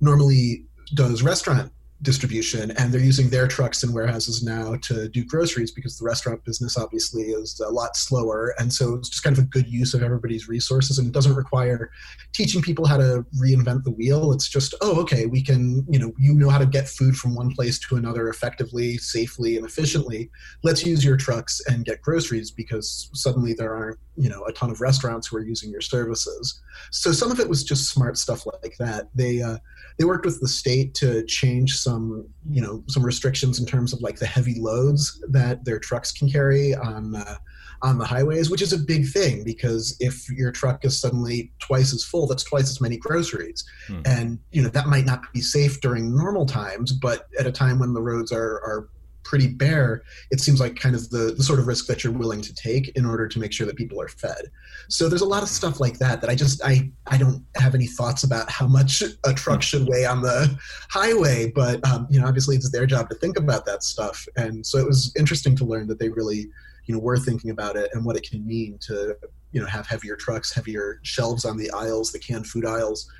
[0.00, 0.64] normally
[0.94, 5.98] does restaurant distribution and they're using their trucks and warehouses now to do groceries because
[5.98, 8.54] the restaurant business obviously is a lot slower.
[8.58, 11.34] And so it's just kind of a good use of everybody's resources and it doesn't
[11.34, 11.90] require
[12.32, 14.32] teaching people how to reinvent the wheel.
[14.32, 17.34] It's just oh okay we can you know you know how to get food from
[17.34, 20.30] one place to another effectively safely and efficiently.
[20.62, 24.70] Let's use your trucks and get groceries because suddenly there aren't you know a ton
[24.70, 26.60] of restaurants who are using your services.
[26.90, 29.08] So some of it was just smart stuff like that.
[29.14, 29.58] They uh,
[30.00, 34.00] they worked with the state to change some you know some restrictions in terms of
[34.00, 37.36] like the heavy loads that their trucks can carry on uh,
[37.82, 41.92] on the highways which is a big thing because if your truck is suddenly twice
[41.92, 44.00] as full that's twice as many groceries hmm.
[44.06, 47.78] and you know that might not be safe during normal times but at a time
[47.78, 48.88] when the roads are are
[49.22, 52.40] pretty bare, it seems like kind of the, the sort of risk that you're willing
[52.40, 54.50] to take in order to make sure that people are fed.
[54.88, 57.74] So there's a lot of stuff like that that I just I I don't have
[57.74, 60.58] any thoughts about how much a truck should weigh on the
[60.90, 64.66] highway, but um, you know obviously it's their job to think about that stuff, and
[64.66, 66.50] so it was interesting to learn that they really
[66.86, 69.16] you know were thinking about it and what it can mean to
[69.52, 73.10] you know have heavier trucks heavier shelves on the aisles the canned food aisles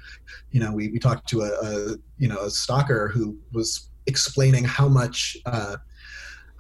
[0.51, 4.65] you know we, we talked to a, a you know a stocker who was explaining
[4.65, 5.77] how much uh,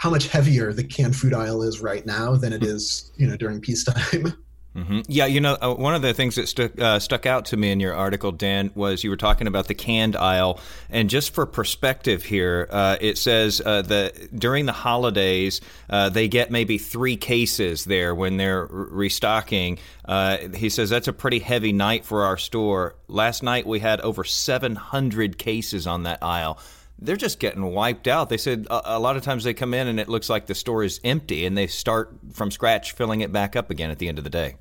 [0.00, 3.36] how much heavier the canned food aisle is right now than it is, you know,
[3.36, 4.34] during peacetime.
[4.76, 5.00] Mm-hmm.
[5.08, 7.72] Yeah, you know, uh, one of the things that stuck uh, stuck out to me
[7.72, 11.44] in your article, Dan, was you were talking about the canned aisle, and just for
[11.44, 17.16] perspective here, uh, it says uh, that during the holidays uh, they get maybe three
[17.16, 19.80] cases there when they're restocking.
[20.04, 22.94] Uh, he says that's a pretty heavy night for our store.
[23.08, 26.60] Last night we had over 700 cases on that aisle
[27.00, 28.28] they're just getting wiped out.
[28.28, 30.54] They said a, a, lot of times they come in and it looks like the
[30.54, 34.08] store is empty and they start from scratch filling it back up again at the
[34.08, 34.56] end of the day.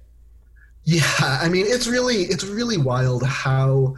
[0.86, 3.95] Yeah, I mean it's really it's really wild how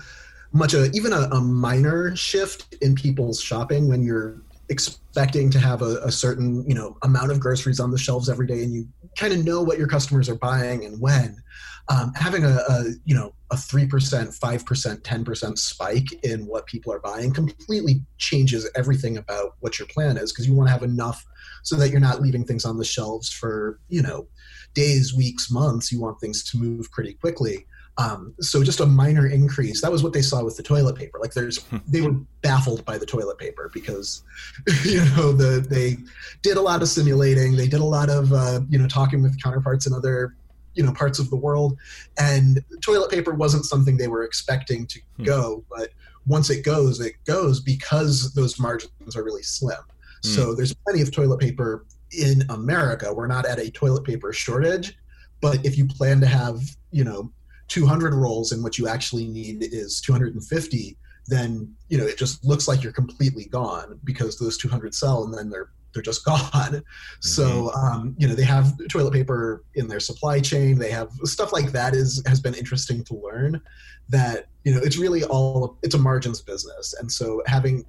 [0.51, 5.81] much a even a, a minor shift in people's shopping when you're expecting to have
[5.81, 8.87] a, a, certain you know amount of groceries on the shelves every day and you
[9.17, 11.41] kind of know what your customers are buying and when
[11.89, 16.99] um, having a, a, you know a 3% 5% 10% spike in what people are
[16.99, 21.25] buying completely changes everything about what your plan is because you want to have enough
[21.63, 24.27] so that you're not leaving things on the shelves for you know
[24.73, 27.65] days weeks months you want things to move pretty quickly
[27.97, 29.81] um, so just a minor increase.
[29.81, 31.19] That was what they saw with the toilet paper.
[31.19, 31.77] Like there's, hmm.
[31.87, 34.23] they were baffled by the toilet paper because,
[34.85, 35.97] you know, the they
[36.41, 37.55] did a lot of simulating.
[37.55, 40.35] They did a lot of, uh, you know, talking with counterparts in other,
[40.75, 41.77] you know, parts of the world,
[42.17, 45.23] and toilet paper wasn't something they were expecting to hmm.
[45.23, 45.65] go.
[45.69, 45.89] But
[46.25, 49.79] once it goes, it goes because those margins are really slim.
[50.23, 50.29] Hmm.
[50.29, 53.13] So there's plenty of toilet paper in America.
[53.13, 54.97] We're not at a toilet paper shortage,
[55.41, 57.31] but if you plan to have, you know
[57.69, 62.67] 200 rolls and what you actually need is 250 then you know it just looks
[62.67, 66.79] like you're completely gone because those 200 sell and then they're they're just gone mm-hmm.
[67.19, 71.51] so um, you know they have toilet paper in their supply chain they have stuff
[71.51, 73.61] like that is has been interesting to learn
[74.09, 77.85] that you know it's really all it's a margins business and so having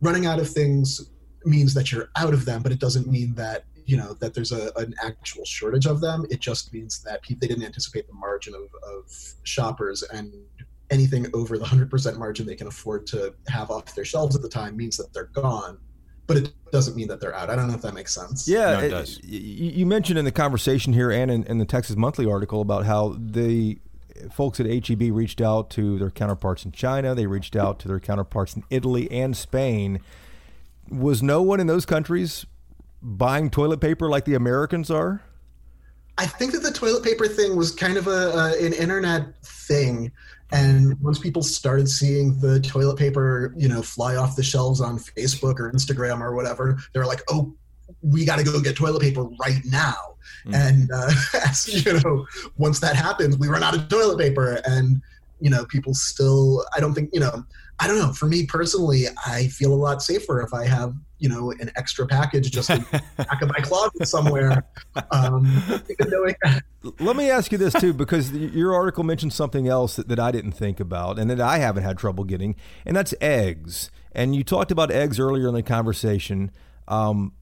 [0.00, 1.10] running out of things
[1.44, 4.52] means that you're out of them but it doesn't mean that you know that there's
[4.52, 6.24] a, an actual shortage of them.
[6.30, 10.32] It just means that people, they didn't anticipate the margin of, of shoppers and
[10.90, 14.48] anything over the 100% margin they can afford to have off their shelves at the
[14.48, 15.78] time means that they're gone
[16.26, 17.50] but it doesn't mean that they're out.
[17.50, 18.48] I don't know if that makes sense.
[18.48, 19.20] Yeah, no, it, it, does.
[19.24, 23.16] You mentioned in the conversation here and in, in, the Texas Monthly article about how
[23.18, 23.78] the
[24.32, 27.14] folks at HEB reached out to their counterparts in China.
[27.14, 30.00] They reached out to their counterparts in Italy and Spain.
[30.88, 32.46] Was no one in those countries
[33.02, 35.22] buying toilet paper like the Americans are?
[36.16, 39.26] I think that the toilet paper thing was kind of a, an internet
[39.66, 40.12] thing,
[40.52, 44.98] and once people started seeing the toilet paper, you know, fly off the shelves on
[44.98, 47.54] Facebook or Instagram or whatever, they were like, "Oh,
[48.02, 49.96] we got to go get toilet paper right now."
[50.46, 50.54] Mm.
[50.54, 51.10] And uh,
[51.46, 55.00] as you know, once that happens, we run out of toilet paper, and
[55.40, 56.64] you know, people still.
[56.76, 57.44] I don't think you know.
[57.80, 58.12] I don't know.
[58.12, 62.06] For me personally, I feel a lot safer if I have you know an extra
[62.06, 64.64] package just in the back of my closet somewhere.
[65.10, 65.62] Um,
[67.00, 70.30] Let me ask you this too, because your article mentioned something else that, that I
[70.30, 73.90] didn't think about, and that I haven't had trouble getting, and that's eggs.
[74.12, 76.50] And you talked about eggs earlier in the conversation.
[76.86, 77.32] Um,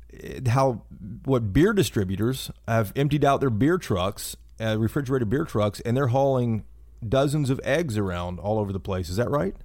[0.47, 0.83] how
[1.25, 6.09] what beer distributors have emptied out their beer trucks, uh, refrigerated beer trucks, and they're
[6.09, 6.65] hauling
[7.07, 9.09] dozens of eggs around all over the place.
[9.09, 9.57] Is that right?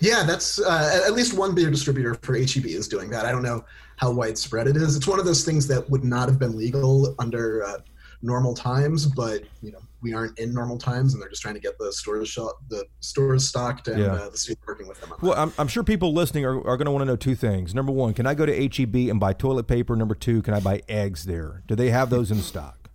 [0.00, 3.24] Yeah, that's uh, at least one beer distributor for HEB is doing that.
[3.24, 3.64] I don't know
[3.96, 4.96] how widespread it is.
[4.96, 7.78] It's one of those things that would not have been legal under uh,
[8.22, 11.60] normal times, but you know we aren't in normal times, and they're just trying to
[11.60, 12.36] get the stores
[12.68, 14.12] the stores stocked, and yeah.
[14.12, 15.12] uh, the state working with them.
[15.20, 17.74] well, I'm, I'm, sure people listening are, are going to want to know two things.
[17.74, 19.94] Number one, can I go to HEB and buy toilet paper?
[19.96, 21.62] Number two, can I buy eggs there?
[21.66, 22.90] Do they have those in stock?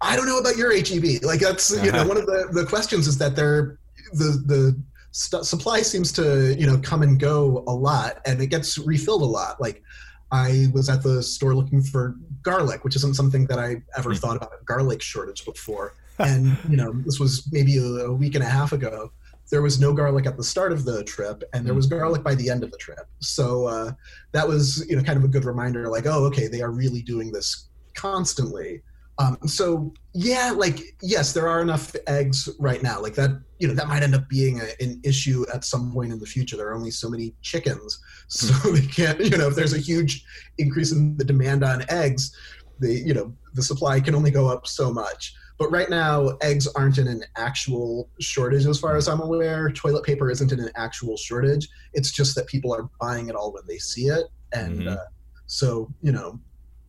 [0.00, 1.22] I don't know about your HEB.
[1.22, 3.78] Like that's you know one of the the questions is that they're
[4.12, 4.82] the the
[5.16, 9.22] st- supply seems to you know come and go a lot, and it gets refilled
[9.22, 9.60] a lot.
[9.60, 9.82] Like
[10.30, 14.18] I was at the store looking for garlic, which isn't something that I ever mm.
[14.18, 15.94] thought about a garlic shortage before.
[16.18, 19.12] and you know, this was maybe a, week and a half ago.
[19.50, 21.98] There was no garlic at the start of the trip, and there was hmm.
[21.98, 23.06] garlic by the end of the trip.
[23.20, 23.92] So uh,
[24.32, 27.02] that was you know kind of a good reminder, like, oh, okay, they are really
[27.02, 28.82] doing this constantly.
[29.18, 33.00] Um, so yeah, like yes, there are enough eggs right now.
[33.00, 36.12] Like that, you know, that might end up being a, an issue at some point
[36.12, 36.56] in the future.
[36.56, 37.98] There are only so many chickens,
[38.28, 39.18] so they can't.
[39.20, 40.24] You know, if there's a huge
[40.58, 42.36] increase in the demand on eggs,
[42.78, 45.34] the you know the supply can only go up so much.
[45.58, 49.70] But right now, eggs aren't in an actual shortage, as far as I'm aware.
[49.70, 51.66] Toilet paper isn't in an actual shortage.
[51.94, 54.88] It's just that people are buying it all when they see it, and mm-hmm.
[54.88, 55.04] uh,
[55.46, 56.38] so you know,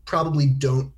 [0.04, 0.92] probably don't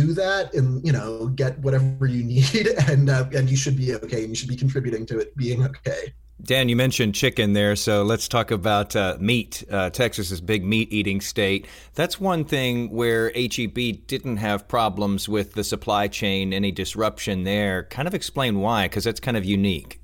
[0.00, 3.94] do that and you know get whatever you need and uh, and you should be
[3.94, 7.74] okay and you should be contributing to it being okay Dan, you mentioned chicken there,
[7.74, 9.64] so let's talk about uh, meat.
[9.68, 11.66] Uh, Texas is big meat eating state.
[11.96, 17.82] That's one thing where HEB didn't have problems with the supply chain, any disruption there.
[17.82, 19.97] Kind of explain why, because that's kind of unique.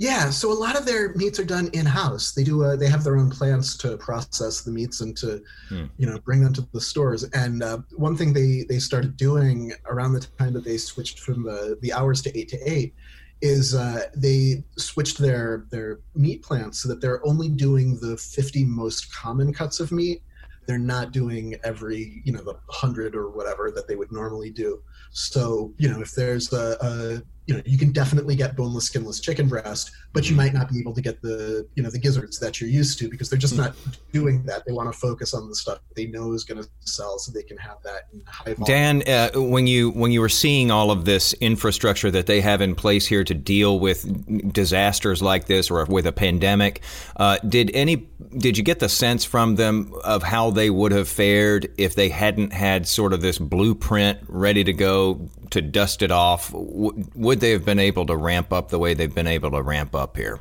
[0.00, 2.32] Yeah, so a lot of their meats are done in house.
[2.32, 2.64] They do.
[2.64, 5.84] Uh, they have their own plants to process the meats and to, hmm.
[5.98, 7.24] you know, bring them to the stores.
[7.34, 11.42] And uh, one thing they they started doing around the time that they switched from
[11.42, 12.94] the the hours to eight to eight
[13.42, 18.64] is uh, they switched their their meat plants so that they're only doing the 50
[18.64, 20.22] most common cuts of meat
[20.66, 24.80] they're not doing every you know the 100 or whatever that they would normally do
[25.10, 29.20] so you know if there's a, a you know you can definitely get boneless skinless
[29.20, 32.38] chicken breast but you might not be able to get the you know the gizzards
[32.38, 33.74] that you're used to because they're just not
[34.12, 34.64] doing that.
[34.66, 37.42] They want to focus on the stuff they know is going to sell so they
[37.42, 38.64] can have that in high volume.
[38.64, 42.60] dan uh, when you when you were seeing all of this infrastructure that they have
[42.60, 46.82] in place here to deal with disasters like this or with a pandemic
[47.16, 51.08] uh, did any did you get the sense from them of how they would have
[51.08, 56.10] fared if they hadn't had sort of this blueprint ready to go to dust it
[56.10, 59.62] off would they have been able to ramp up the way they've been able to
[59.62, 60.40] ramp up here?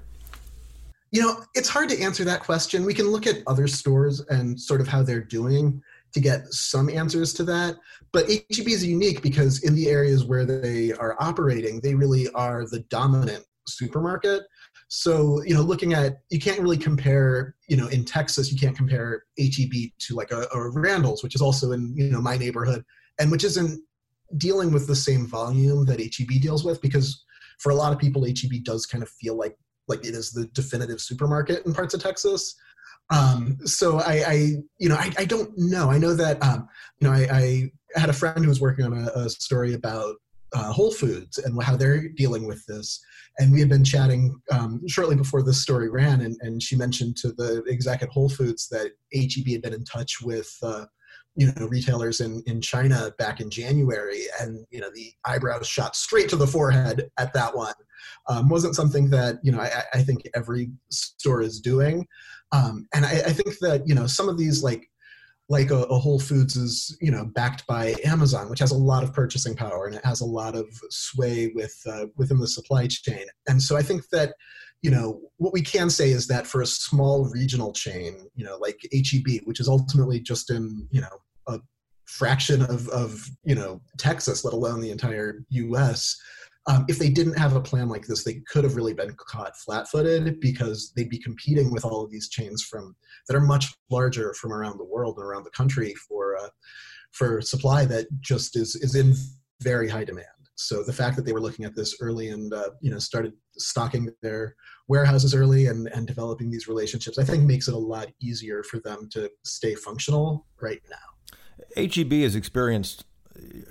[1.12, 2.86] You know, it's hard to answer that question.
[2.86, 5.82] We can look at other stores and sort of how they're doing
[6.14, 7.78] to get some answers to that.
[8.12, 12.66] But HEB is unique because in the areas where they are operating, they really are
[12.68, 14.44] the dominant supermarket.
[14.88, 18.76] So, you know, looking at, you can't really compare, you know, in Texas, you can't
[18.76, 22.84] compare HEB to like a, a Randall's, which is also in, you know, my neighborhood
[23.20, 23.82] and which isn't
[24.38, 27.24] dealing with the same volume that HEB deals with because
[27.60, 29.56] for a lot of people, HEB does kind of feel like
[29.88, 32.56] like it is the definitive supermarket in parts of Texas.
[33.10, 34.34] Um, so I, I,
[34.78, 35.90] you know, I, I, don't know.
[35.90, 36.68] I know that, um,
[37.00, 40.18] you know, I, I, had a friend who was working on a, a story about
[40.54, 43.04] uh, Whole Foods and how they're dealing with this.
[43.40, 47.18] And we had been chatting um, shortly before this story ran, and, and she mentioned
[47.18, 50.86] to the exec at Whole Foods that HEB had been in touch with uh,
[51.40, 55.96] you know retailers in in China back in January, and you know the eyebrows shot
[55.96, 57.74] straight to the forehead at that one.
[58.28, 62.06] Um, wasn't something that you know I, I think every store is doing,
[62.52, 64.92] um, and I, I think that you know some of these like
[65.48, 69.02] like a, a, Whole Foods is, you know, backed by Amazon, which has a lot
[69.02, 72.86] of purchasing power and it has a lot of sway with uh, within the supply
[72.86, 73.26] chain.
[73.48, 74.36] And so I think that
[74.82, 78.58] you know, what we can say is that for a small regional chain, you know,
[78.58, 81.20] like HEB, which is ultimately just in, you know,
[81.50, 81.60] a
[82.06, 86.20] fraction of, of you know, Texas, let alone the entire US,
[86.68, 89.58] um, if they didn't have a plan like this, they could have really been caught
[89.58, 92.96] flat-footed because they'd be competing with all of these chains from
[93.28, 96.50] that are much larger from around the world and around the country for uh,
[97.12, 99.16] for supply that just is is in
[99.62, 100.28] very high demand.
[100.56, 103.34] So the fact that they were looking at this early and uh, you know started
[103.58, 104.56] stocking their
[104.88, 108.80] warehouses early and, and developing these relationships, I think makes it a lot easier for
[108.80, 110.98] them to stay functional right now.
[111.76, 113.06] HEB has experienced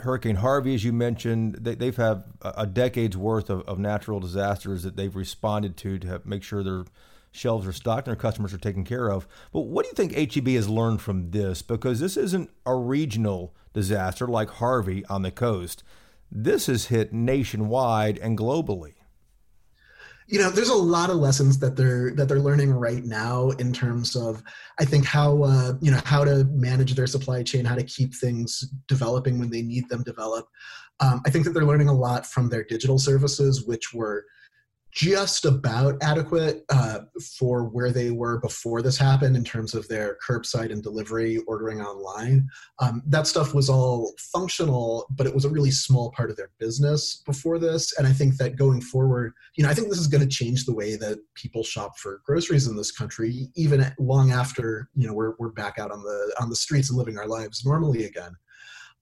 [0.00, 1.54] Hurricane Harvey, as you mentioned.
[1.60, 6.20] They, they've had a decade's worth of, of natural disasters that they've responded to to
[6.24, 6.84] make sure their
[7.32, 9.28] shelves are stocked and their customers are taken care of.
[9.52, 11.62] But what do you think HEB has learned from this?
[11.62, 15.82] Because this isn't a regional disaster like Harvey on the coast
[16.30, 18.94] this has hit nationwide and globally
[20.28, 23.72] you know there's a lot of lessons that they're that they're learning right now in
[23.72, 24.42] terms of
[24.78, 28.14] i think how uh, you know how to manage their supply chain how to keep
[28.14, 30.48] things developing when they need them develop
[31.00, 34.26] um, i think that they're learning a lot from their digital services which were
[34.92, 37.00] just about adequate uh,
[37.38, 41.80] for where they were before this happened in terms of their curbside and delivery ordering
[41.80, 42.48] online.
[42.80, 46.50] Um, that stuff was all functional, but it was a really small part of their
[46.58, 47.96] business before this.
[47.98, 50.64] And I think that going forward, you know, I think this is going to change
[50.64, 55.14] the way that people shop for groceries in this country, even long after you know
[55.14, 58.32] we're we're back out on the on the streets and living our lives normally again.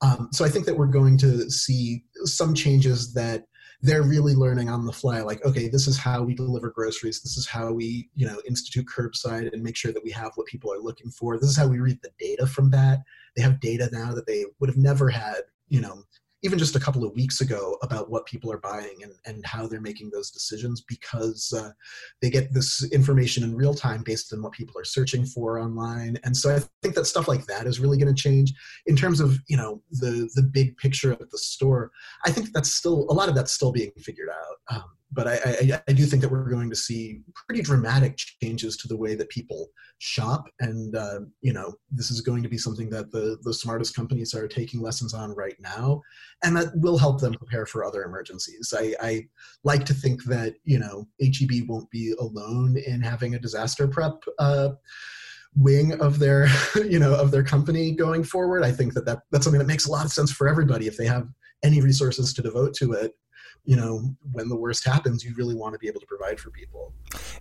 [0.01, 3.45] Um, so I think that we're going to see some changes that
[3.81, 7.21] they're really learning on the fly like okay this is how we deliver groceries.
[7.21, 10.47] This is how we you know institute curbside and make sure that we have what
[10.47, 11.37] people are looking for.
[11.37, 12.99] This is how we read the data from that.
[13.35, 16.03] They have data now that they would have never had you know
[16.47, 19.67] even just a couple of weeks ago about what people are buying and, and how
[19.67, 21.71] they're making those decisions because uh,
[22.21, 26.17] they get this information in real time based on what people are searching for online.
[26.23, 28.53] And so i think that stuff like that is really going to change.
[28.85, 31.91] In terms of you know the the big picture of the store
[32.25, 34.75] i think that's still a lot of that's still being figured out.
[34.75, 38.75] Um, but I, I, I, do think that we're going to see pretty dramatic changes
[38.77, 42.57] to the way that people shop, and uh, you know this is going to be
[42.57, 46.01] something that the the smartest companies are taking lessons on right now,
[46.43, 48.73] and that will help them prepare for other emergencies.
[48.77, 49.27] I, I
[49.63, 54.23] like to think that you know HEB won't be alone in having a disaster prep.
[54.39, 54.69] Uh,
[55.55, 59.43] wing of their you know of their company going forward i think that, that that's
[59.43, 61.27] something that makes a lot of sense for everybody if they have
[61.63, 63.15] any resources to devote to it
[63.67, 66.49] you know, when the worst happens, you really want to be able to provide for
[66.51, 66.93] people.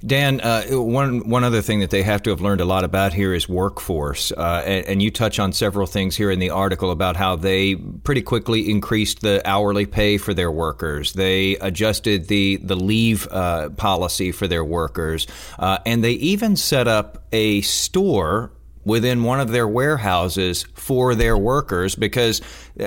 [0.04, 3.12] Dan, uh, one one other thing that they have to have learned a lot about
[3.12, 6.90] here is workforce, uh, and, and, you touch on several things here in the article
[6.90, 11.12] about how they pretty quickly increased the hourly pay for their workers.
[11.12, 15.28] They adjusted the the leave uh, policy for their workers,
[15.60, 18.50] uh, and they even set up a store
[18.87, 22.41] within one of their warehouses for their workers because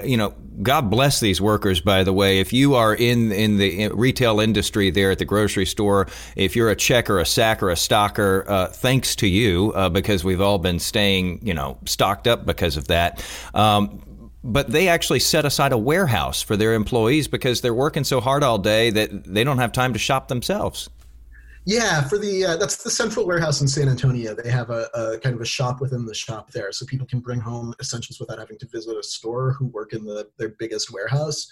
[0.03, 0.33] you know
[0.63, 4.89] God bless these workers by the way if you are in in the retail industry
[4.89, 9.15] there at the grocery store if you're a checker a sacker a stocker uh, thanks
[9.17, 13.23] to you uh, because we've all been staying you know stocked up because of that
[13.53, 14.01] um,
[14.41, 18.41] but they actually set aside a warehouse for their employees because they're working so hard
[18.41, 20.89] all day that they don't have time to shop themselves.
[21.65, 24.33] Yeah, for the uh, that's the central warehouse in San Antonio.
[24.33, 27.19] They have a, a, kind of a shop within the shop there, so people can
[27.19, 30.91] bring home essentials without having to visit a store who work in the their biggest
[30.91, 31.47] warehouse.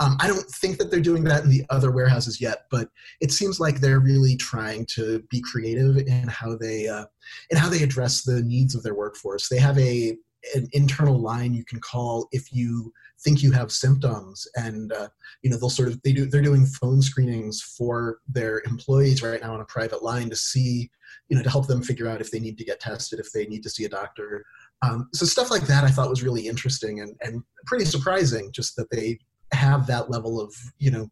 [0.00, 2.88] Um, I don't think that they're doing that in the other warehouses yet, but
[3.20, 7.06] it seems like they're really trying to be creative in how they uh,
[7.50, 9.48] in how they address the needs of their workforce.
[9.48, 10.16] They have a
[10.54, 12.92] an internal line you can call if you
[13.22, 15.08] think you have symptoms and uh,
[15.42, 19.40] you know they'll sort of they do they're doing phone screenings for their employees right
[19.40, 20.90] now on a private line to see
[21.28, 23.46] you know to help them figure out if they need to get tested if they
[23.46, 24.44] need to see a doctor.
[24.82, 28.76] Um, so stuff like that i thought was really interesting and, and pretty surprising just
[28.76, 29.18] that they
[29.52, 31.10] have that level of you know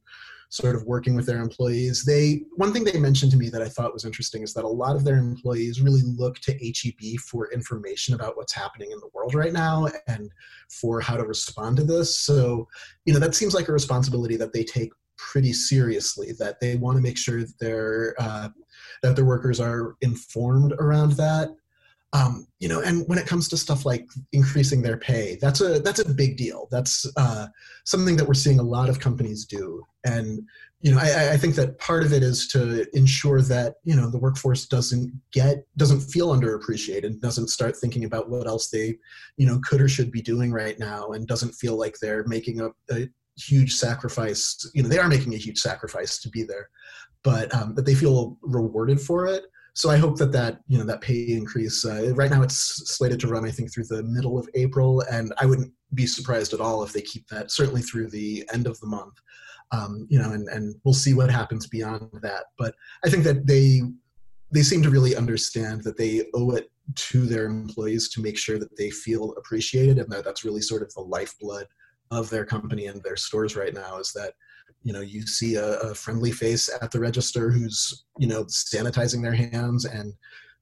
[0.49, 2.05] sort of working with their employees.
[2.05, 4.69] They one thing they mentioned to me that I thought was interesting is that a
[4.69, 9.11] lot of their employees really look to HEB for information about what's happening in the
[9.13, 10.31] world right now and
[10.71, 12.19] for how to respond to this.
[12.19, 12.69] So,
[13.05, 16.33] you know, that seems like a responsibility that they take pretty seriously.
[16.39, 18.49] That they want to make sure that their uh,
[19.03, 21.51] that their workers are informed around that
[22.17, 25.81] um, you know and when it comes to stuff like increasing their pay that's a
[25.81, 26.69] that's a big deal.
[26.71, 27.47] That's uh,
[27.85, 29.85] something that we're seeing a lot of companies do.
[30.05, 30.43] And
[30.81, 34.11] you know I, I, think that part of it is to ensure that you know
[34.11, 38.99] the workforce doesn't get doesn't feel underappreciated doesn't start thinking about what else they
[39.39, 42.61] you know could or should be doing right now and doesn't feel like they're making
[42.61, 43.09] a, a
[43.39, 44.71] huge sacrifice.
[44.75, 46.69] You know they are making a huge sacrifice to be there
[47.23, 49.47] but um, that they feel rewarded for it
[49.77, 51.85] so I hope that that you know that pay increase.
[51.85, 52.57] Uh, right now, it's
[52.97, 56.55] slated to run, I think, through the middle of April, and I wouldn't be surprised
[56.55, 59.13] at all if they keep that certainly through the end of the month.
[59.73, 62.45] Um, you know, and and we'll see what happens beyond that.
[62.57, 62.75] But
[63.05, 63.83] I think that they
[64.51, 68.59] they seem to really understand that they owe it to their employees to make sure
[68.59, 71.67] that they feel appreciated, and that that's really sort of the lifeblood
[72.11, 73.99] of their company and their stores right now.
[73.99, 74.35] Is that
[74.83, 79.23] you know you see a, a, friendly face at the register who's you know sanitizing
[79.23, 80.13] their hands and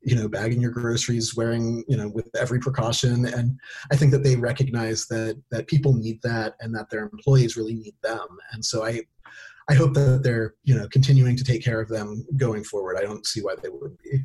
[0.02, 3.58] you know bagging your groceries wearing you know with every precaution and
[3.90, 7.74] i think that they recognize that that people need that and that their employees really
[7.74, 9.00] need them and so i
[9.68, 13.02] i hope that they're you know continuing to take care of them going forward i
[13.02, 14.22] don't see why they wouldn't be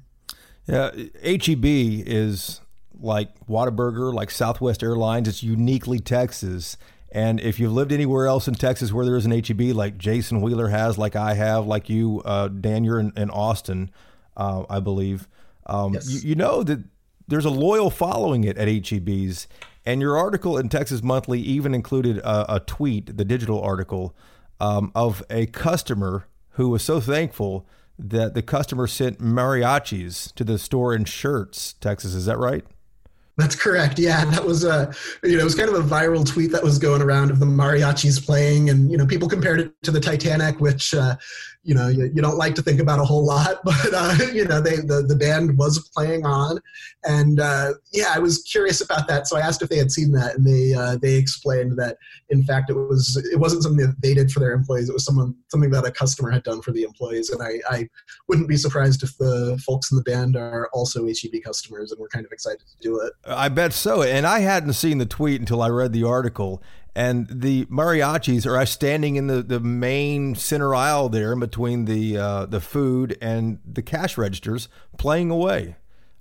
[0.67, 0.91] yeah
[1.23, 2.61] heb is
[3.01, 5.27] like Whataburger, like Southwest Airlines.
[5.27, 6.77] It's uniquely Texas.
[7.11, 10.41] And if you've lived anywhere else in Texas where there is an HEB, like Jason
[10.41, 13.89] Wheeler has, like I have, like you, uh, Dan, you're in, in Austin,
[14.37, 15.27] uh, I believe.
[15.65, 16.09] Um, yes.
[16.09, 16.83] you, you, know that
[17.27, 19.47] there's a loyal following it at HEBs.
[19.85, 24.15] And your article in Texas Monthly even included a, a tweet, the digital article,
[24.59, 27.65] um, of a customer who was so thankful
[27.97, 32.13] that the customer sent mariachis to the store in Schertz, Texas.
[32.13, 32.65] Is that right?
[33.39, 33.97] That's correct.
[33.97, 36.77] Yeah, that was a you know it was kind of a viral tweet that was
[36.77, 40.59] going around of the mariachis playing, and you know people compared it to the Titanic,
[40.59, 41.15] which uh,
[41.69, 44.43] you know you, you, don't like to think about a whole lot, but uh, you
[44.45, 46.59] know they the, the band was playing on,
[47.03, 50.11] and uh, yeah, I was curious about that, so I asked if they had seen
[50.13, 51.97] that, and they uh, they explained that
[52.29, 55.05] in fact it was it wasn't something that they did for their employees, it was
[55.05, 57.87] someone something that a customer had done for the employees, and I, I
[58.27, 62.07] wouldn't be surprised if the folks in the band are also HEB customers, and we're
[62.07, 63.13] kind of excited to do it.
[63.27, 64.01] I bet so.
[64.01, 66.63] And I hadn't seen the tweet until I read the article.
[66.95, 72.45] And the mariachis are standing in the, the main center aisle there between the uh,
[72.45, 74.67] the food and the cash registers,
[74.97, 75.75] playing away.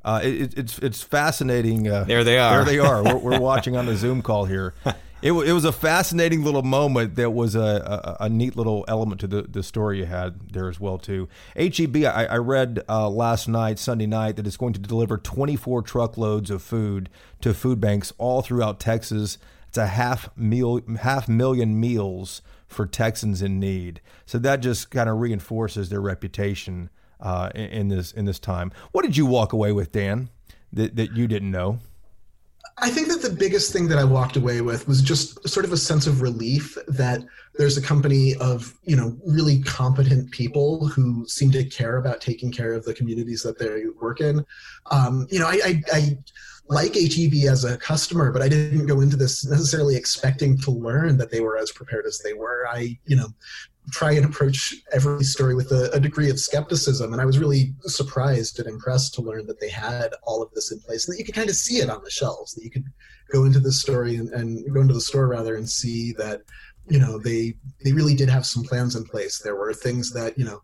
[0.04, 1.88] Uh, it, it's it's fascinating.
[1.88, 2.64] Uh, there they are.
[2.64, 3.02] There they are.
[3.02, 4.74] we're, we're watching on the Zoom call here.
[5.20, 9.20] It, it was a fascinating little moment that was a, a, a, neat little element
[9.22, 11.28] to the, the story you had there as well too.
[11.56, 15.82] HEB, I, I read uh, last night, Sunday night, that it's going to deliver 24
[15.82, 17.08] truckloads of food
[17.40, 19.38] to food banks all throughout Texas.
[19.68, 24.00] It's a half meal, half million meals for Texans in need.
[24.26, 26.90] So that just kind of reinforces their reputation
[27.20, 28.72] uh, in, in this in this time.
[28.92, 30.30] What did you walk away with, Dan?
[30.72, 31.80] That, that you didn't know?
[32.80, 35.72] I think that the biggest thing that I walked away with was just sort of
[35.72, 37.24] a sense of relief that
[37.56, 42.52] there's a company of you know really competent people who seem to care about taking
[42.52, 44.44] care of the communities that they work in.
[44.90, 46.18] Um, you know, I, I, I
[46.68, 51.16] like HEB as a customer, but I didn't go into this necessarily expecting to learn
[51.16, 52.66] that they were as prepared as they were.
[52.68, 53.28] I, you know,
[53.90, 57.12] try and approach every story with a, a, degree of skepticism.
[57.12, 60.72] And I was really surprised and impressed to learn that they had all of this
[60.72, 62.70] in place and that you could kind of see it on the shelves, that you
[62.70, 62.84] could
[63.30, 66.42] go into the story and, and go into the store rather and see that,
[66.88, 69.38] you know, they they really did have some plans in place.
[69.38, 70.60] There were things that, you know,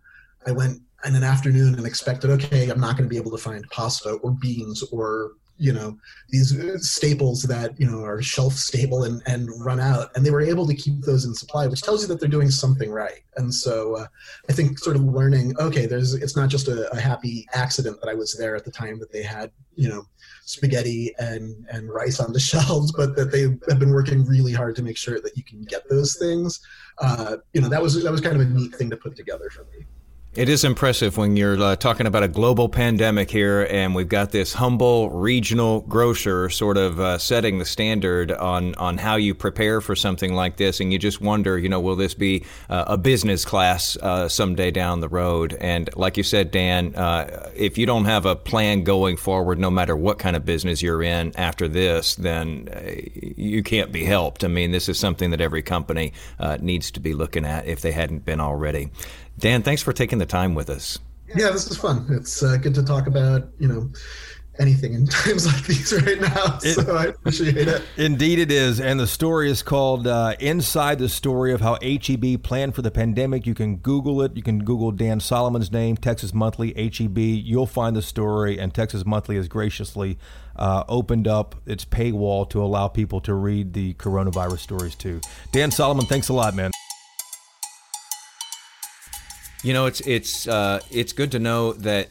[0.46, 3.42] I went in an afternoon and expected, okay, I'm not going to be able to
[3.42, 5.96] find pasta or beans or you know
[6.30, 10.10] these staples that you know are shelf stable and and run out.
[10.14, 12.50] And they were able to keep those in supply which tells you that they're doing
[12.50, 13.20] something right.
[13.36, 14.06] And so uh,
[14.48, 18.08] i think sort of learning okay there's it's not just a, a, happy accident that
[18.08, 20.06] i was there at the time that they had you know
[20.44, 24.76] spaghetti and and rice on the shelves but that they have been working really hard
[24.76, 26.60] to make sure that you can get those things.
[26.98, 29.50] Uh, you know that was that was kind of a neat thing to put together
[29.50, 29.84] for me
[30.36, 34.32] it is impressive when you're uh, talking about a global pandemic here, and we've got
[34.32, 39.80] this humble regional grocer sort of uh, setting the standard on on how you prepare
[39.80, 42.98] for something like this, and you just wonder, you know, will this be uh, a
[42.98, 45.56] business class uh, someday down the road?
[45.60, 49.70] And like you said, Dan, uh, if you don't have a plan going forward, no
[49.70, 54.42] matter what kind of business you're in after this, then uh, you can't be helped.
[54.42, 56.12] I mean, this is something that every company
[56.60, 58.90] needs to be looking at if they hadn't been already.
[59.38, 60.98] Dan, thanks for taking the time with us.
[61.28, 62.06] Yeah, this is fun.
[62.10, 63.90] It's uh, good to talk about, you know,
[64.58, 66.58] anything in times like these right now.
[66.62, 67.82] It, so I appreciate it.
[67.96, 68.80] Indeed, it is.
[68.80, 72.90] And the story is called uh, Inside the Story of How HEB Planned for the
[72.90, 73.46] Pandemic.
[73.46, 74.36] You can Google it.
[74.36, 77.18] You can Google Dan Solomon's name, Texas Monthly, HEB.
[77.18, 78.58] You'll find the story.
[78.58, 80.18] And Texas Monthly has graciously
[80.56, 85.20] uh, opened up its paywall to allow people to read the coronavirus stories too.
[85.52, 86.70] Dan Solomon, thanks a lot, man.
[89.64, 92.10] You know, it's it's uh, it's good to know that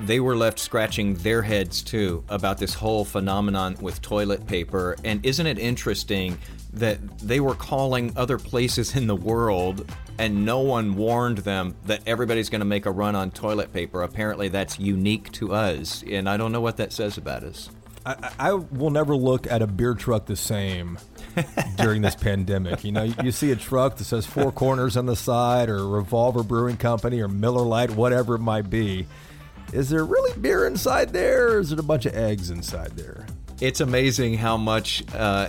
[0.00, 4.96] they were left scratching their heads too about this whole phenomenon with toilet paper.
[5.04, 6.36] And isn't it interesting
[6.72, 9.88] that they were calling other places in the world
[10.18, 14.02] and no one warned them that everybody's going to make a run on toilet paper?
[14.02, 16.02] Apparently, that's unique to us.
[16.10, 17.70] And I don't know what that says about us.
[18.06, 20.98] I, I will never look at a beer truck the same
[21.76, 22.84] during this pandemic.
[22.84, 25.86] You know, you, you, see a truck that says Four Corners on the side, or
[25.86, 29.06] Revolver Brewing Company, or Miller Lite, whatever it might be.
[29.72, 33.26] Is there really beer inside there, or is it a bunch of eggs inside there?
[33.60, 35.48] It's amazing how much uh,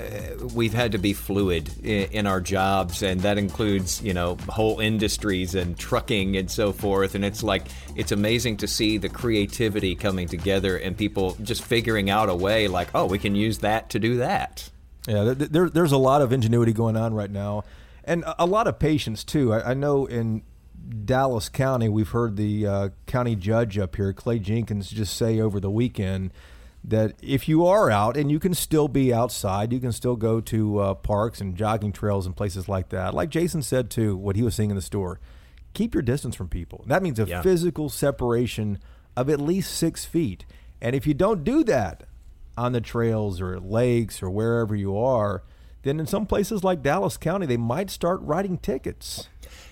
[0.53, 4.81] we've had to be fluid in, in, our jobs, and that includes, you know, whole
[4.81, 7.15] industries and trucking and so forth.
[7.15, 12.09] And it's like, it's amazing to see the creativity coming together and people just figuring
[12.09, 14.69] out a way, like, oh, we can use that to do that.
[15.07, 17.63] Yeah, there, there's a lot of ingenuity going on right now,
[18.03, 19.53] and a lot of patience too.
[19.53, 20.43] I, I know in
[21.05, 25.61] Dallas County, we've heard the uh, county judge up here, Clay Jenkins, just say over
[25.61, 26.31] the weekend
[26.83, 30.41] that if you are out and you can still be outside, you can still go
[30.41, 33.13] to uh, parks and jogging trails and places like that.
[33.13, 35.19] Like Jason said too, what he was seeing in the store,
[35.73, 36.83] keep your distance from people.
[36.87, 37.41] That means a yeah.
[37.41, 38.79] physical separation
[39.15, 40.45] of at least six feet.
[40.81, 42.03] And if you don't do that,
[42.57, 45.43] on the trails or lakes or wherever you are,
[45.83, 49.27] then in some places like Dallas County, they might start writing tickets.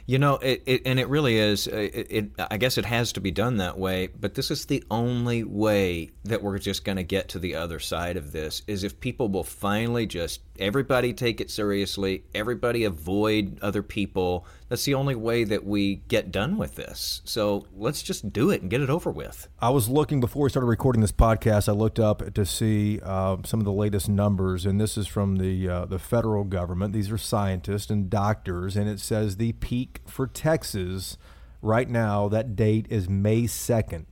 [0.05, 1.67] You know, it, it, and it really is.
[1.67, 4.07] Uh, it, it, I guess it has to be done that way.
[4.07, 7.79] But this is the only way that we're just going to get to the other
[7.79, 8.63] side of this.
[8.65, 14.47] Is if people will finally just everybody take it seriously, everybody avoid other people.
[14.67, 17.21] That's the only way that we get done with this.
[17.23, 19.47] So let's just do it and get it over with.
[19.59, 21.69] I was looking before we started recording this podcast.
[21.69, 25.35] I looked up to see uh, some of the latest numbers, and this is from
[25.35, 26.93] the uh, the federal government.
[26.93, 31.17] These are scientists and doctors, and it says the peak for Texas
[31.61, 34.05] right now, that date is May 2nd.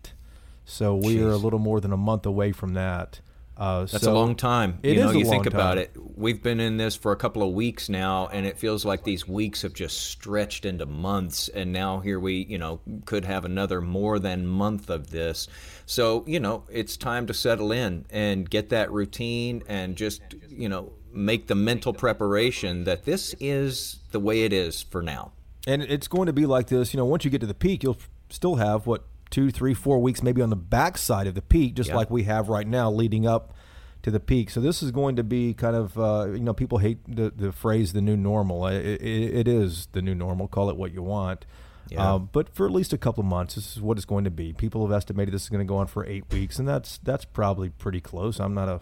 [0.65, 1.23] So we Jeez.
[1.23, 3.21] are a little more than a month away from that.
[3.55, 4.77] Uh, That's so a long time.
[4.83, 5.53] It you know, you think time.
[5.53, 5.95] about it.
[6.15, 9.27] We've been in this for a couple of weeks now, and it feels like these
[9.27, 11.47] weeks have just stretched into months.
[11.47, 15.47] And now here we, you know, could have another more than month of this.
[15.87, 20.69] So you know, it's time to settle in and get that routine, and just you
[20.69, 25.31] know, make the mental preparation that this is the way it is for now
[25.67, 26.93] and it's going to be like this.
[26.93, 27.97] You know, once you get to the peak, you'll
[28.29, 31.91] still have what two, three, four weeks maybe on the backside of the peak, just
[31.91, 33.53] like we have right now, leading up
[34.01, 34.49] to the peak.
[34.49, 37.51] So this is going to be kind of uh, you know people hate the, the
[37.51, 38.65] phrase the new normal.
[38.67, 40.47] It, it, it is the new normal.
[40.47, 41.45] Call it what you want.
[41.89, 42.13] Yeah.
[42.13, 44.31] Um, but for at least a couple of months, this is what it's going to
[44.31, 44.53] be.
[44.53, 47.25] People have estimated this is going to go on for eight weeks, and that's that's
[47.25, 48.39] probably pretty close.
[48.39, 48.81] I'm not a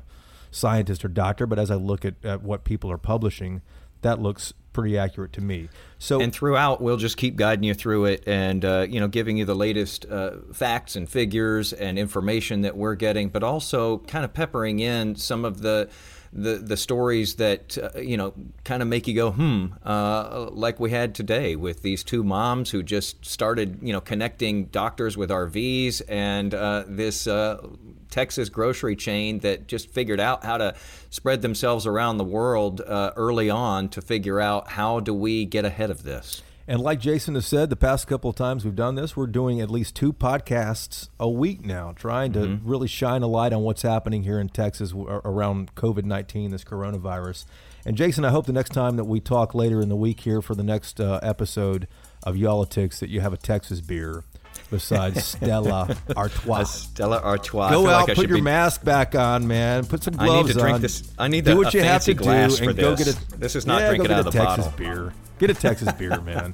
[0.56, 3.62] scientist or doctor, but as I look at, at what people are publishing,
[4.02, 5.70] that looks pretty accurate to me.
[6.00, 9.38] So and throughout, we'll just keep guiding you through it, and uh, you know, giving
[9.38, 14.24] you the latest uh, facts and figures and information that we're getting, but also kind
[14.26, 15.90] of peppering in some of the
[16.36, 18.34] the the stories that uh, you know
[18.66, 22.70] kind of make you go hmm, uh, like we had today with these two moms
[22.72, 27.66] who just started you know connecting doctors with RVs and uh, this uh,
[28.10, 30.76] Texas grocery chain that just figured out how to
[31.10, 35.64] spread themselves around the world uh, early on to figure out how do we get
[35.64, 36.44] ahead of this.
[36.68, 39.62] And like Jason has said, the past couple of times we've done this, we're doing
[39.62, 42.68] at least two podcasts a week now, trying to mm-hmm.
[42.68, 47.46] really shine a light on what's happening here in Texas around COVID 19, this coronavirus.
[47.86, 50.42] And Jason, I hope the next time that we talk later in the week here
[50.42, 51.88] for the next uh, episode
[52.24, 54.24] of Y'all-itics that you have a Texas beer
[54.72, 56.62] besides Stella Artois.
[56.62, 57.70] A Stella Artois.
[57.70, 58.42] Go out, like put your be...
[58.42, 59.86] mask back on, man.
[59.86, 60.38] Put some gloves on.
[60.38, 60.82] I need to drink on.
[60.82, 61.12] this.
[61.20, 63.14] I need do the, what you have to do, and go this.
[63.14, 63.38] get a.
[63.38, 64.78] This is not yeah, drinking out of the Texas bottle.
[64.78, 65.14] beer.
[65.40, 66.54] Get a Texas beer, man.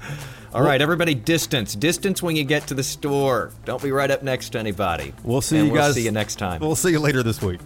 [0.54, 1.76] All right, everybody, distance.
[1.76, 3.52] Distance when you get to the store.
[3.66, 5.14] Don't be right up next to anybody.
[5.24, 5.96] We'll see and you we'll guys.
[5.96, 6.60] See you next time.
[6.60, 7.60] We'll see you later this week.